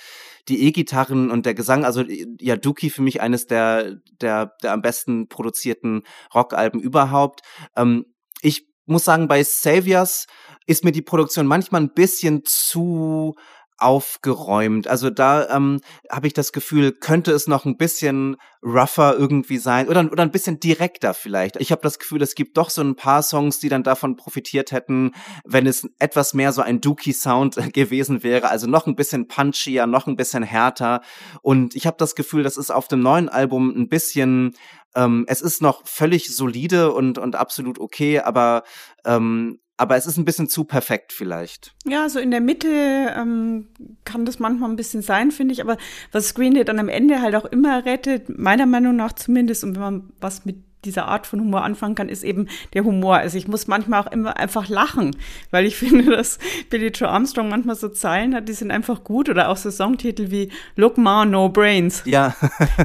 die 0.47 0.63
E-Gitarren 0.63 1.31
und 1.31 1.45
der 1.45 1.53
Gesang, 1.53 1.85
also 1.85 2.03
ja, 2.39 2.55
Dookie 2.55 2.89
für 2.89 3.01
mich 3.01 3.21
eines 3.21 3.47
der, 3.47 3.95
der, 4.21 4.53
der 4.61 4.73
am 4.73 4.81
besten 4.81 5.27
produzierten 5.27 6.03
Rockalben 6.33 6.79
überhaupt. 6.79 7.41
Ähm, 7.75 8.05
ich 8.41 8.67
muss 8.85 9.05
sagen, 9.05 9.27
bei 9.27 9.43
Saviors 9.43 10.27
ist 10.67 10.83
mir 10.83 10.91
die 10.91 11.01
Produktion 11.01 11.47
manchmal 11.47 11.81
ein 11.81 11.93
bisschen 11.93 12.43
zu 12.45 13.35
aufgeräumt. 13.77 14.87
Also 14.87 15.09
da 15.09 15.49
ähm, 15.49 15.81
habe 16.11 16.27
ich 16.27 16.33
das 16.33 16.51
Gefühl, 16.51 16.91
könnte 16.93 17.31
es 17.31 17.47
noch 17.47 17.65
ein 17.65 17.77
bisschen 17.77 18.37
rougher 18.63 19.17
irgendwie 19.17 19.57
sein 19.57 19.87
oder, 19.87 20.09
oder 20.11 20.23
ein 20.23 20.31
bisschen 20.31 20.59
direkter 20.59 21.13
vielleicht. 21.13 21.57
Ich 21.57 21.71
habe 21.71 21.81
das 21.81 21.99
Gefühl, 21.99 22.21
es 22.21 22.35
gibt 22.35 22.57
doch 22.57 22.69
so 22.69 22.81
ein 22.81 22.95
paar 22.95 23.21
Songs, 23.21 23.59
die 23.59 23.69
dann 23.69 23.83
davon 23.83 24.15
profitiert 24.15 24.71
hätten, 24.71 25.11
wenn 25.43 25.67
es 25.67 25.87
etwas 25.99 26.33
mehr 26.33 26.51
so 26.51 26.61
ein 26.61 26.81
Dookie-Sound 26.81 27.55
gewesen 27.73 28.23
wäre. 28.23 28.49
Also 28.49 28.67
noch 28.67 28.87
ein 28.87 28.95
bisschen 28.95 29.27
punchier, 29.27 29.87
noch 29.87 30.07
ein 30.07 30.15
bisschen 30.15 30.43
härter. 30.43 31.01
Und 31.41 31.75
ich 31.75 31.85
habe 31.85 31.97
das 31.97 32.15
Gefühl, 32.15 32.43
das 32.43 32.57
ist 32.57 32.71
auf 32.71 32.87
dem 32.87 33.01
neuen 33.01 33.29
Album 33.29 33.73
ein 33.75 33.89
bisschen 33.89 34.55
ähm, 34.95 35.25
es 35.27 35.41
ist 35.41 35.61
noch 35.61 35.85
völlig 35.85 36.33
solide 36.33 36.93
und, 36.93 37.17
und 37.17 37.35
absolut 37.35 37.79
okay, 37.79 38.21
aber 38.21 38.63
ähm, 39.03 39.59
aber 39.77 39.95
es 39.95 40.05
ist 40.05 40.17
ein 40.17 40.25
bisschen 40.25 40.47
zu 40.47 40.63
perfekt 40.63 41.11
vielleicht. 41.11 41.73
Ja, 41.85 42.07
so 42.07 42.19
in 42.19 42.31
der 42.31 42.41
Mitte 42.41 42.67
ähm, 43.15 43.67
kann 44.05 44.25
das 44.25 44.39
manchmal 44.39 44.69
ein 44.69 44.75
bisschen 44.75 45.01
sein, 45.01 45.31
finde 45.31 45.53
ich. 45.53 45.61
Aber 45.61 45.77
was 46.11 46.29
Screen 46.29 46.53
Day 46.53 46.63
dann 46.63 46.79
am 46.79 46.89
Ende 46.89 47.21
halt 47.21 47.35
auch 47.35 47.45
immer 47.45 47.85
rettet, 47.85 48.37
meiner 48.37 48.65
Meinung 48.65 48.95
nach 48.95 49.13
zumindest, 49.13 49.63
und 49.63 49.75
wenn 49.75 49.81
man 49.81 50.13
was 50.21 50.45
mit 50.45 50.57
dieser 50.85 51.07
Art 51.07 51.27
von 51.27 51.41
Humor 51.41 51.63
anfangen 51.63 51.95
kann, 51.95 52.09
ist 52.09 52.23
eben 52.23 52.47
der 52.73 52.83
Humor. 52.83 53.17
Also 53.17 53.37
ich 53.37 53.47
muss 53.47 53.67
manchmal 53.67 54.01
auch 54.01 54.11
immer 54.11 54.37
einfach 54.37 54.69
lachen, 54.69 55.15
weil 55.51 55.65
ich 55.65 55.75
finde, 55.77 56.15
dass 56.15 56.37
Billy 56.69 56.87
Joe 56.87 57.09
Armstrong 57.09 57.49
manchmal 57.49 57.75
so 57.75 57.89
Zeilen 57.89 58.35
hat, 58.35 58.47
die 58.47 58.53
sind 58.53 58.71
einfach 58.71 59.03
gut 59.03 59.29
oder 59.29 59.49
auch 59.49 59.57
so 59.57 59.71
Songtitel 59.71 60.31
wie 60.31 60.51
Look 60.75 60.97
Ma, 60.97 61.25
No 61.25 61.49
Brains. 61.49 62.03
Ja. 62.05 62.35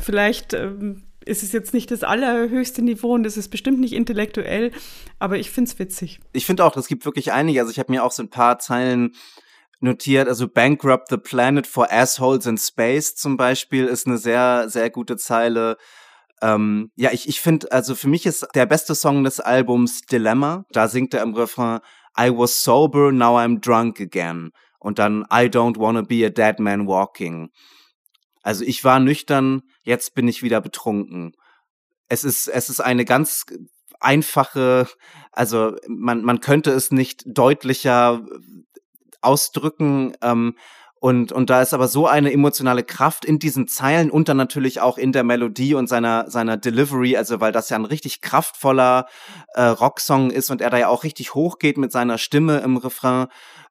Vielleicht 0.03 0.55
ähm, 0.55 1.03
ist 1.31 1.43
es 1.43 1.53
jetzt 1.53 1.73
nicht 1.73 1.90
das 1.90 2.03
allerhöchste 2.03 2.83
Niveau 2.83 3.14
und 3.14 3.25
es 3.25 3.37
ist 3.37 3.49
bestimmt 3.49 3.81
nicht 3.81 3.95
intellektuell, 3.95 4.73
aber 5.19 5.38
ich 5.38 5.51
finde 5.51 5.71
es 5.71 5.79
witzig. 5.79 6.21
Ich 6.33 6.45
finde 6.45 6.64
auch, 6.64 6.77
es 6.77 6.88
gibt 6.88 7.05
wirklich 7.05 7.33
einige. 7.33 7.61
Also 7.61 7.71
ich 7.71 7.79
habe 7.79 7.93
mir 7.93 8.05
auch 8.05 8.12
so 8.12 8.23
ein 8.23 8.31
paar 8.31 8.59
Zeilen 8.59 9.12
notiert. 9.81 10.29
Also 10.29 10.49
Bankrupt 10.49 11.09
the 11.09 11.16
Planet 11.16 11.66
for 11.66 11.90
Assholes 11.90 12.47
in 12.47 12.59
Space 12.59 13.14
zum 13.14 13.37
Beispiel 13.37 13.87
ist 13.87 14.07
eine 14.07 14.19
sehr, 14.19 14.69
sehr 14.69 14.90
gute 14.90 15.16
Zeile. 15.16 15.77
Ähm, 16.43 16.90
ja, 16.97 17.11
ich, 17.12 17.29
ich 17.29 17.40
finde, 17.40 17.71
also 17.73 17.95
für 17.95 18.09
mich 18.09 18.27
ist 18.27 18.47
der 18.55 18.66
beste 18.66 18.95
Song 18.95 19.25
des 19.25 19.40
Albums 19.40 20.03
Dilemma. 20.03 20.64
Da 20.71 20.88
singt 20.88 21.14
er 21.14 21.23
im 21.23 21.35
Refrain 21.35 21.81
I 22.19 22.31
was 22.31 22.62
sober, 22.62 23.12
now 23.12 23.38
I'm 23.38 23.61
drunk 23.61 24.01
again. 24.01 24.51
Und 24.79 24.99
dann 24.99 25.23
I 25.33 25.47
don't 25.47 25.79
wanna 25.79 26.03
be 26.03 26.25
a 26.25 26.31
dead 26.31 26.59
man 26.59 26.87
walking. 26.87 27.51
Also 28.42 28.64
ich 28.64 28.85
war 28.85 29.00
nüchtern, 29.00 29.62
jetzt 29.83 30.14
bin 30.14 30.29
ich 30.29 30.42
wieder 30.42 30.61
betrunken. 30.61 31.33
Es 32.09 32.24
ist, 32.24 32.48
es 32.48 32.68
ist 32.68 32.81
eine 32.81 33.05
ganz 33.05 33.46
einfache, 34.00 34.88
also 35.33 35.76
man, 35.87 36.22
man 36.22 36.40
könnte 36.40 36.70
es 36.70 36.90
nicht 36.90 37.22
deutlicher 37.26 38.22
ausdrücken. 39.20 40.14
Ähm, 40.22 40.57
und, 41.03 41.33
und 41.33 41.48
da 41.48 41.62
ist 41.62 41.72
aber 41.72 41.88
so 41.88 42.07
eine 42.07 42.31
emotionale 42.31 42.85
Kraft 42.85 43.24
in 43.24 43.38
diesen 43.38 43.66
Zeilen 43.66 44.11
und 44.11 44.29
dann 44.29 44.37
natürlich 44.37 44.83
auch 44.83 44.98
in 44.98 45.12
der 45.12 45.24
Melodie 45.24 45.74
und 45.74 45.87
seiner, 45.87 46.31
seiner 46.31 46.59
Delivery, 46.59 47.16
also 47.16 47.40
weil 47.40 47.53
das 47.53 47.70
ja 47.70 47.79
ein 47.79 47.87
richtig 47.87 48.20
kraftvoller 48.20 49.07
äh, 49.55 49.62
Rocksong 49.62 50.31
ist 50.31 50.50
und 50.50 50.61
er 50.61 50.68
da 50.68 50.76
ja 50.76 50.88
auch 50.88 51.03
richtig 51.03 51.35
hochgeht 51.35 51.79
mit 51.79 51.90
seiner 51.90 52.18
Stimme 52.18 52.59
im 52.59 52.76
Refrain. 52.76 53.29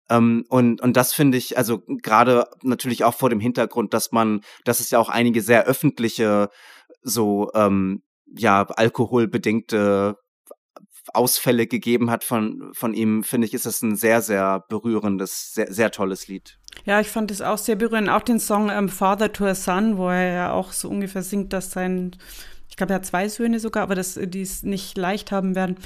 Ähm, 0.09 0.45
und, 0.49 0.81
und 0.81 0.97
das 0.97 1.13
finde 1.13 1.37
ich, 1.37 1.57
also 1.57 1.81
gerade 2.01 2.45
natürlich 2.63 3.03
auch 3.03 3.13
vor 3.13 3.29
dem 3.29 3.39
Hintergrund, 3.39 3.93
dass 3.93 4.11
man, 4.11 4.41
dass 4.65 4.79
es 4.79 4.91
ja 4.91 4.99
auch 4.99 5.09
einige 5.09 5.41
sehr 5.41 5.65
öffentliche, 5.65 6.49
so, 7.01 7.51
ähm, 7.53 8.01
ja, 8.35 8.63
alkoholbedingte 8.63 10.15
Ausfälle 11.13 11.67
gegeben 11.67 12.11
hat 12.11 12.23
von, 12.23 12.71
von 12.73 12.93
ihm, 12.93 13.23
finde 13.23 13.47
ich, 13.47 13.53
ist 13.53 13.65
es 13.65 13.81
ein 13.81 13.95
sehr, 13.95 14.21
sehr 14.21 14.63
berührendes, 14.69 15.53
sehr, 15.53 15.71
sehr 15.71 15.91
tolles 15.91 16.27
Lied. 16.27 16.59
Ja, 16.85 16.99
ich 16.99 17.09
fand 17.09 17.31
es 17.31 17.41
auch 17.41 17.57
sehr 17.57 17.75
berührend. 17.75 18.09
Auch 18.09 18.21
den 18.21 18.39
Song 18.39 18.69
ähm, 18.69 18.89
Father 18.89 19.31
to 19.31 19.45
a 19.45 19.55
Son, 19.55 19.97
wo 19.97 20.09
er 20.09 20.33
ja 20.33 20.51
auch 20.51 20.71
so 20.71 20.89
ungefähr 20.89 21.23
singt, 21.23 21.53
dass 21.53 21.71
sein, 21.71 22.15
ich 22.69 22.75
glaube, 22.75 22.93
er 22.93 22.97
hat 22.97 23.05
zwei 23.05 23.27
Söhne 23.27 23.59
sogar, 23.59 23.83
aber 23.83 23.95
dass 23.95 24.19
die 24.21 24.41
es 24.41 24.63
nicht 24.63 24.97
leicht 24.97 25.31
haben 25.31 25.55
werden. 25.55 25.77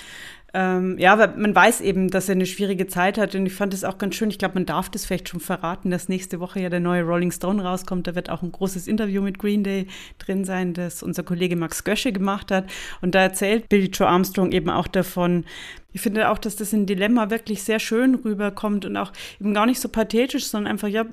Ähm, 0.55 0.99
ja, 0.99 1.13
aber 1.13 1.35
man 1.35 1.55
weiß 1.55 1.81
eben, 1.81 2.11
dass 2.11 2.29
er 2.29 2.35
eine 2.35 2.45
schwierige 2.45 2.85
Zeit 2.85 3.17
hat 3.17 3.33
und 3.33 3.47
ich 3.47 3.53
fand 3.53 3.73
es 3.73 3.83
auch 3.83 3.97
ganz 3.97 4.13
schön. 4.13 4.29
Ich 4.29 4.37
glaube, 4.37 4.53
man 4.53 4.67
darf 4.67 4.87
das 4.87 5.03
vielleicht 5.03 5.29
schon 5.29 5.39
verraten, 5.39 5.89
dass 5.89 6.09
nächste 6.09 6.39
Woche 6.39 6.59
ja 6.59 6.69
der 6.69 6.79
neue 6.79 7.01
Rolling 7.01 7.31
Stone 7.31 7.63
rauskommt. 7.63 8.05
Da 8.05 8.13
wird 8.13 8.29
auch 8.29 8.43
ein 8.43 8.51
großes 8.51 8.87
Interview 8.87 9.23
mit 9.23 9.39
Green 9.39 9.63
Day 9.63 9.87
drin 10.19 10.45
sein, 10.45 10.73
das 10.75 11.01
unser 11.01 11.23
Kollege 11.23 11.55
Max 11.55 11.83
Gösche 11.83 12.11
gemacht 12.11 12.51
hat. 12.51 12.65
Und 13.01 13.15
da 13.15 13.21
erzählt 13.21 13.67
Billy 13.67 13.87
Joe 13.87 14.07
Armstrong 14.07 14.51
eben 14.51 14.69
auch 14.69 14.87
davon, 14.87 15.45
ich 15.91 16.01
finde 16.01 16.29
auch, 16.29 16.39
dass 16.39 16.55
das 16.55 16.73
in 16.73 16.85
Dilemma 16.85 17.29
wirklich 17.29 17.63
sehr 17.63 17.79
schön 17.79 18.15
rüberkommt 18.15 18.85
und 18.85 18.97
auch 18.97 19.11
eben 19.39 19.53
gar 19.53 19.65
nicht 19.65 19.79
so 19.79 19.89
pathetisch, 19.89 20.47
sondern 20.47 20.71
einfach, 20.71 20.87
ja, 20.87 21.05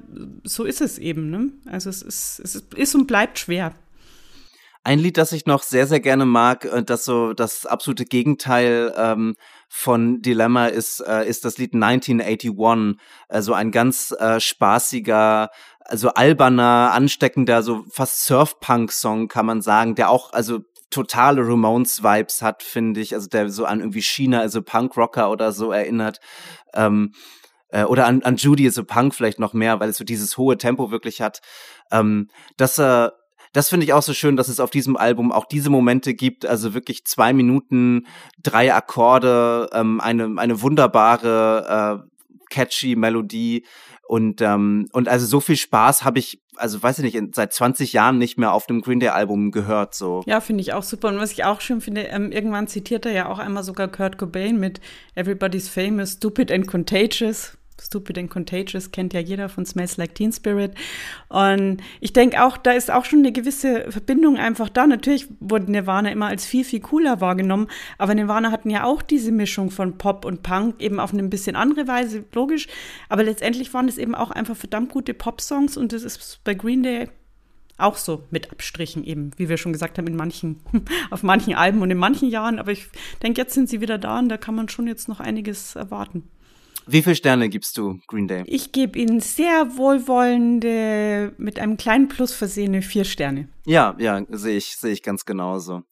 so 0.45 0.65
ist 0.65 0.81
es 0.81 0.99
eben. 0.99 1.31
Ne? 1.31 1.51
Also 1.67 1.91
es 1.91 2.03
ist, 2.03 2.41
es 2.41 2.57
ist 2.75 2.95
und 2.95 3.07
bleibt 3.07 3.39
schwer. 3.39 3.75
Ein 4.83 4.99
Lied, 4.99 5.19
das 5.19 5.33
ich 5.33 5.45
noch 5.45 5.63
sehr, 5.63 5.87
sehr 5.87 6.01
gerne 6.01 6.25
mag, 6.25 6.65
äh, 6.65 6.83
das 6.83 7.05
so 7.05 7.35
das 7.35 7.67
absolute 7.67 8.07
Gegenteil 8.07 8.95
ähm, 8.97 9.35
von 9.69 10.23
Dilemma 10.23 10.67
ist, 10.67 11.01
äh, 11.01 11.29
ist 11.29 11.45
das 11.45 11.59
Lied 11.59 11.75
1981. 11.75 12.97
Also 13.29 13.53
ein 13.53 13.73
ganz 13.73 14.15
äh, 14.19 14.41
spaßiger, 14.41 15.51
also 15.81 16.09
alberner, 16.11 16.93
ansteckender, 16.93 17.63
so 17.63 17.85
fast 17.91 18.25
Surfpunk-Song 18.25 19.29
kann 19.29 19.45
man 19.45 19.61
sagen, 19.61 19.97
der 19.97 20.09
auch, 20.09 20.33
also 20.33 20.61
totale 20.89 21.43
Ramones-Vibes 21.43 22.43
hat, 22.43 22.63
finde 22.63 23.01
ich. 23.01 23.15
Also 23.15 23.29
der 23.29 23.51
so 23.51 23.65
an 23.65 23.81
irgendwie 23.81 24.03
China, 24.03 24.41
also 24.41 24.63
Punk-Rocker 24.63 25.31
oder 25.31 25.53
so 25.53 25.73
erinnert. 25.73 26.21
Ähm, 26.75 27.13
äh, 27.69 27.85
oder 27.85 28.07
an, 28.07 28.23
an 28.23 28.37
Judy 28.37 28.67
is 28.67 28.79
a 28.79 28.83
Punk 28.83 29.15
vielleicht 29.15 29.39
noch 29.39 29.53
mehr, 29.53 29.79
weil 29.81 29.89
es 29.89 29.99
so 29.99 30.05
dieses 30.05 30.37
hohe 30.37 30.59
Tempo 30.59 30.91
wirklich 30.91 31.21
hat. 31.21 31.41
Ähm, 31.93 32.29
dass 32.57 32.79
er 32.79 33.20
das 33.53 33.69
finde 33.69 33.85
ich 33.85 33.93
auch 33.93 34.03
so 34.03 34.15
schön, 34.15 34.37
dass 34.37 34.49
es 34.49 34.61
auf 34.61 34.71
diesem 34.71 34.97
Album 34.97 35.33
auch 35.33 35.45
diese 35.45 35.71
Momente 35.71 36.15
gibt, 36.15 36.47
also 36.47 36.75
wirklich 36.75 37.05
zwei 37.05 37.33
Minuten, 37.33 38.07
drei 38.43 38.73
Akkorde, 38.73 39.69
ähm, 39.73 40.01
eine, 40.01 40.35
eine 40.37 40.63
wunderbare, 40.63 42.03
äh, 42.03 42.11
catchy 42.51 42.97
Melodie 42.97 43.65
und, 44.11 44.41
ähm, 44.43 44.89
und 44.93 45.09
also 45.09 45.25
so 45.25 45.39
viel 45.39 45.57
Spaß 45.57 46.05
habe 46.05 46.19
ich, 46.19 46.43
also 46.57 46.83
weiß 46.83 46.99
ich 46.99 47.15
nicht, 47.15 47.35
seit 47.37 47.53
20 47.53 47.93
Jahren 47.93 48.19
nicht 48.19 48.39
mehr 48.39 48.53
auf 48.53 48.67
dem 48.67 48.81
Green 48.81 48.99
Day 48.99 49.11
Album 49.11 49.53
gehört, 49.53 49.95
so. 49.95 50.23
Ja, 50.27 50.41
finde 50.41 50.63
ich 50.63 50.73
auch 50.73 50.83
super. 50.83 51.09
Und 51.09 51.19
was 51.19 51.31
ich 51.31 51.45
auch 51.45 51.61
schön 51.61 51.81
finde, 51.81 52.03
ähm, 52.03 52.33
irgendwann 52.33 52.67
zitiert 52.67 53.07
er 53.07 53.13
ja 53.13 53.29
auch 53.29 53.39
einmal 53.39 53.63
sogar 53.63 53.87
Kurt 53.87 54.19
Cobain 54.19 54.59
mit 54.59 54.81
Everybody's 55.15 55.69
Famous, 55.69 56.15
Stupid 56.15 56.51
and 56.51 56.67
Contagious 56.67 57.57
Stupid 57.81 58.19
and 58.19 58.31
Contagious 58.31 58.93
kennt 58.93 59.13
ja 59.13 59.21
jeder 59.21 59.49
von 59.49 59.65
Smells 59.65 59.97
Like 59.97 60.15
Teen 60.15 60.33
Spirit. 60.33 60.73
Und 61.29 61.79
ich 62.01 62.13
denke 62.13 62.45
auch, 62.45 62.57
da 62.57 62.73
ist 62.73 62.91
auch 62.91 63.05
schon 63.05 63.21
eine 63.21 63.33
gewisse 63.33 63.91
Verbindung 63.91 64.37
einfach 64.37 64.69
da. 64.69 64.87
Natürlich 64.87 65.29
wurde 65.41 65.71
Nirvana 65.71 66.11
immer 66.11 66.27
als 66.27 66.45
viel, 66.45 66.65
viel 66.65 66.81
cooler 66.81 67.21
wahrgenommen, 67.21 67.69
aber 67.99 68.15
Nirvana 68.15 68.51
hatten 68.51 68.71
ja 68.71 68.85
auch 68.85 69.03
diese 69.03 69.33
Mischung 69.33 69.71
von 69.71 69.99
Pop 69.99 70.25
und 70.25 70.43
Punk, 70.43 70.81
eben 70.81 71.01
auf 71.01 71.13
eine 71.13 71.23
ein 71.23 71.31
bisschen 71.31 71.57
andere 71.57 71.87
Weise, 71.87 72.25
logisch. 72.33 72.67
Aber 73.09 73.23
letztendlich 73.23 73.73
waren 73.73 73.89
es 73.89 73.99
eben 73.99 74.15
auch 74.15 74.31
einfach 74.31 74.57
verdammt 74.57 74.91
gute 74.91 75.15
Pop-Songs 75.15 75.77
und 75.77 75.93
das 75.93 76.03
ist 76.03 76.41
bei 76.45 76.55
Green 76.55 76.83
Day 76.83 77.09
auch 77.81 77.97
so 77.97 78.25
mit 78.31 78.51
Abstrichen 78.53 79.05
eben, 79.05 79.31
wie 79.37 79.49
wir 79.49 79.57
schon 79.57 79.73
gesagt 79.73 79.99
haben, 79.99 80.07
in 80.07 80.17
manchen, 80.17 80.61
auf 81.11 81.23
manchen 81.23 81.55
Alben 81.55 81.81
und 81.83 81.91
in 81.91 81.99
manchen 81.99 82.29
Jahren. 82.29 82.59
Aber 82.59 82.73
ich 82.73 82.87
denke, 83.23 83.41
jetzt 83.41 83.55
sind 83.55 83.69
sie 83.69 83.81
wieder 83.81 83.99
da 83.99 84.19
und 84.19 84.29
da 84.29 84.37
kann 84.37 84.55
man 84.55 84.69
schon 84.69 84.87
jetzt 84.87 85.09
noch 85.09 85.21
einiges 85.21 85.77
erwarten. 85.77 86.29
Wie 86.93 87.03
viele 87.03 87.15
Sterne 87.15 87.49
gibst 87.49 87.79
du 87.79 88.01
Green 88.09 88.27
Day? 88.27 88.43
Ich 88.47 88.73
gebe 88.73 88.99
ihnen 88.99 89.21
sehr 89.21 89.77
wohlwollende, 89.77 91.33
mit 91.39 91.61
einem 91.61 91.77
kleinen 91.77 92.09
Plus 92.09 92.33
versehene 92.33 92.83
vier 92.83 93.05
Sterne. 93.05 93.49
Ja, 93.65 93.95
ja, 93.99 94.21
sehe 94.29 94.57
ich, 94.57 94.77
sehe 94.77 94.93
ich 94.93 95.05
ganz 95.05 95.25
genauso. 95.25 95.83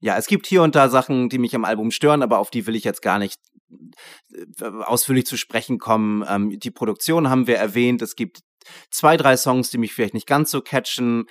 Ja, 0.00 0.16
es 0.16 0.26
gibt 0.26 0.46
hier 0.46 0.62
und 0.62 0.74
da 0.74 0.88
Sachen, 0.88 1.28
die 1.28 1.36
mich 1.36 1.54
am 1.54 1.66
Album 1.66 1.90
stören, 1.90 2.22
aber 2.22 2.38
auf 2.38 2.50
die 2.50 2.66
will 2.66 2.74
ich 2.74 2.84
jetzt 2.84 3.02
gar 3.02 3.18
nicht 3.18 3.38
äh, 4.32 4.64
ausführlich 4.64 5.26
zu 5.26 5.36
sprechen 5.36 5.78
kommen. 5.78 6.24
Ähm, 6.26 6.58
die 6.58 6.70
Produktion 6.70 7.28
haben 7.28 7.46
wir 7.46 7.58
erwähnt. 7.58 8.00
Es 8.00 8.16
gibt 8.16 8.40
zwei, 8.90 9.18
drei 9.18 9.36
Songs, 9.36 9.68
die 9.70 9.76
mich 9.76 9.92
vielleicht 9.92 10.14
nicht 10.14 10.26
ganz 10.26 10.50
so 10.50 10.62
catchen. 10.62 11.26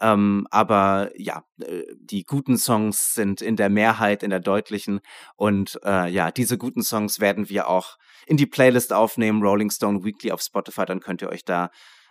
Ähm, 0.00 0.46
aber 0.50 1.10
ja, 1.16 1.44
äh, 1.60 1.82
die 1.98 2.24
guten 2.24 2.56
Songs 2.56 3.14
sind 3.14 3.42
in 3.42 3.56
der 3.56 3.68
Mehrheit, 3.68 4.22
in 4.22 4.30
der 4.30 4.40
deutlichen. 4.40 5.00
Und 5.36 5.78
äh, 5.84 6.10
ja, 6.10 6.30
diese 6.30 6.58
guten 6.58 6.82
Songs 6.82 7.20
werden 7.20 7.48
wir 7.48 7.68
auch 7.68 7.96
in 8.26 8.36
die 8.36 8.46
Playlist 8.46 8.92
aufnehmen, 8.92 9.42
Rolling 9.42 9.70
Stone 9.70 10.04
Weekly 10.04 10.32
auf 10.32 10.40
Spotify. 10.40 10.84
Dann 10.86 11.00
könnt 11.00 11.22
ihr 11.22 11.28
euch 11.28 11.44
da 11.44 11.70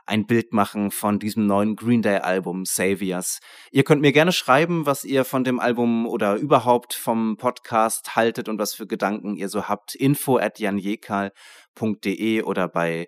ein 0.10 0.25
Bild 0.25 0.54
machen 0.54 0.91
von 0.91 1.19
diesem 1.19 1.45
neuen 1.45 1.75
Green 1.75 2.02
Day 2.02 2.17
Album 2.17 2.65
Saviors. 2.65 3.39
Ihr 3.71 3.84
könnt 3.84 4.02
mir 4.02 4.12
gerne 4.12 4.32
schreiben, 4.32 4.86
was 4.86 5.04
ihr 5.04 5.23
von 5.23 5.43
dem 5.43 5.60
Album 5.60 6.08
oder 6.08 6.36
überhaupt 6.36 6.95
vom 6.95 7.38
Podcast 7.38 8.15
haltet 8.15 8.49
und 8.49 8.60
was 8.60 8.73
für 8.73 8.88
Gedanken 8.88 9.36
ihr 9.36 9.49
so 9.49 9.67
habt. 9.67 9.95
Info 9.95 10.38
at 10.38 10.60
janjekal.de 10.60 12.41
oder 12.41 12.67
bei 12.67 13.08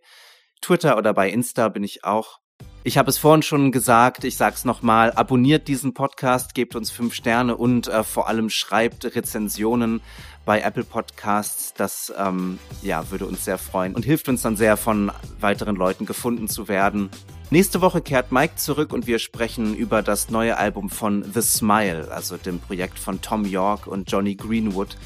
Twitter 0.62 0.96
oder 0.96 1.13
bei 1.13 1.30
Insta 1.30 1.70
bin 1.70 1.84
ich 1.84 2.04
auch. 2.04 2.40
Ich 2.84 2.98
habe 2.98 3.12
es 3.12 3.20
vorhin 3.20 3.44
schon 3.44 3.72
gesagt, 3.72 4.24
ich 4.24 4.38
sag's 4.38 4.65
nochmal, 4.65 5.12
abonniert 5.12 5.67
diesen 5.67 5.94
Podcast, 5.94 6.56
gebt 6.56 6.76
uns 6.76 6.89
fünf 6.89 7.13
Sterne 7.13 7.56
und 7.56 7.88
äh, 7.88 8.04
vor 8.04 8.28
allem 8.28 8.50
schreibt 8.50 9.06
Rezensionen 9.15 10.02
bei 10.46 10.62
Apple 10.62 10.84
Podcasts. 10.84 11.76
Das 11.76 12.12
ähm, 12.17 12.58
ja, 12.82 13.12
würde 13.12 13.28
uns 13.28 13.46
sehr 13.46 13.60
freuen 13.60 13.94
und 13.94 14.04
hilft 14.04 14.30
uns 14.30 14.41
dann 14.41 14.56
sehr, 14.56 14.78
von 14.78 15.12
weiteren 15.39 15.76
Leuten 15.76 16.08
gefunden 16.08 16.48
zu 16.48 16.67
werden. 16.67 17.12
Nächste 17.52 17.82
Woche 17.82 18.02
kehrt 18.02 18.32
Mike 18.32 18.56
zurück 18.56 18.94
und 18.94 19.06
wir 19.06 19.20
sprechen 19.20 19.76
über 19.76 20.02
das 20.02 20.32
neue 20.32 20.58
Album 20.58 20.89
von 20.89 21.24
The 21.32 21.41
Smile, 21.44 22.12
also 22.12 22.38
dem 22.38 22.58
Projekt 22.58 22.98
von 22.98 23.22
Tom 23.22 23.46
York 23.46 23.86
und 23.86 24.12
Johnny 24.12 24.34
Greenwood. 24.34 24.98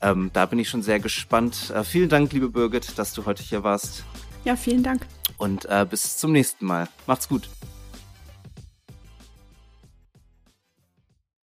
Ähm, 0.00 0.30
da 0.32 0.46
bin 0.46 0.58
ich 0.58 0.70
schon 0.70 0.82
sehr 0.82 1.00
gespannt. 1.00 1.70
Äh, 1.76 1.84
vielen 1.84 2.08
Dank, 2.08 2.32
liebe 2.32 2.48
Birgit, 2.48 2.98
dass 2.98 3.12
du 3.12 3.26
heute 3.26 3.42
hier 3.42 3.62
warst. 3.62 4.04
Ja, 4.44 4.56
vielen 4.56 4.82
Dank. 4.82 5.06
Und 5.40 5.64
äh, 5.64 5.86
bis 5.88 6.18
zum 6.18 6.32
nächsten 6.32 6.66
Mal. 6.66 6.86
Macht's 7.06 7.26
gut. 7.26 7.48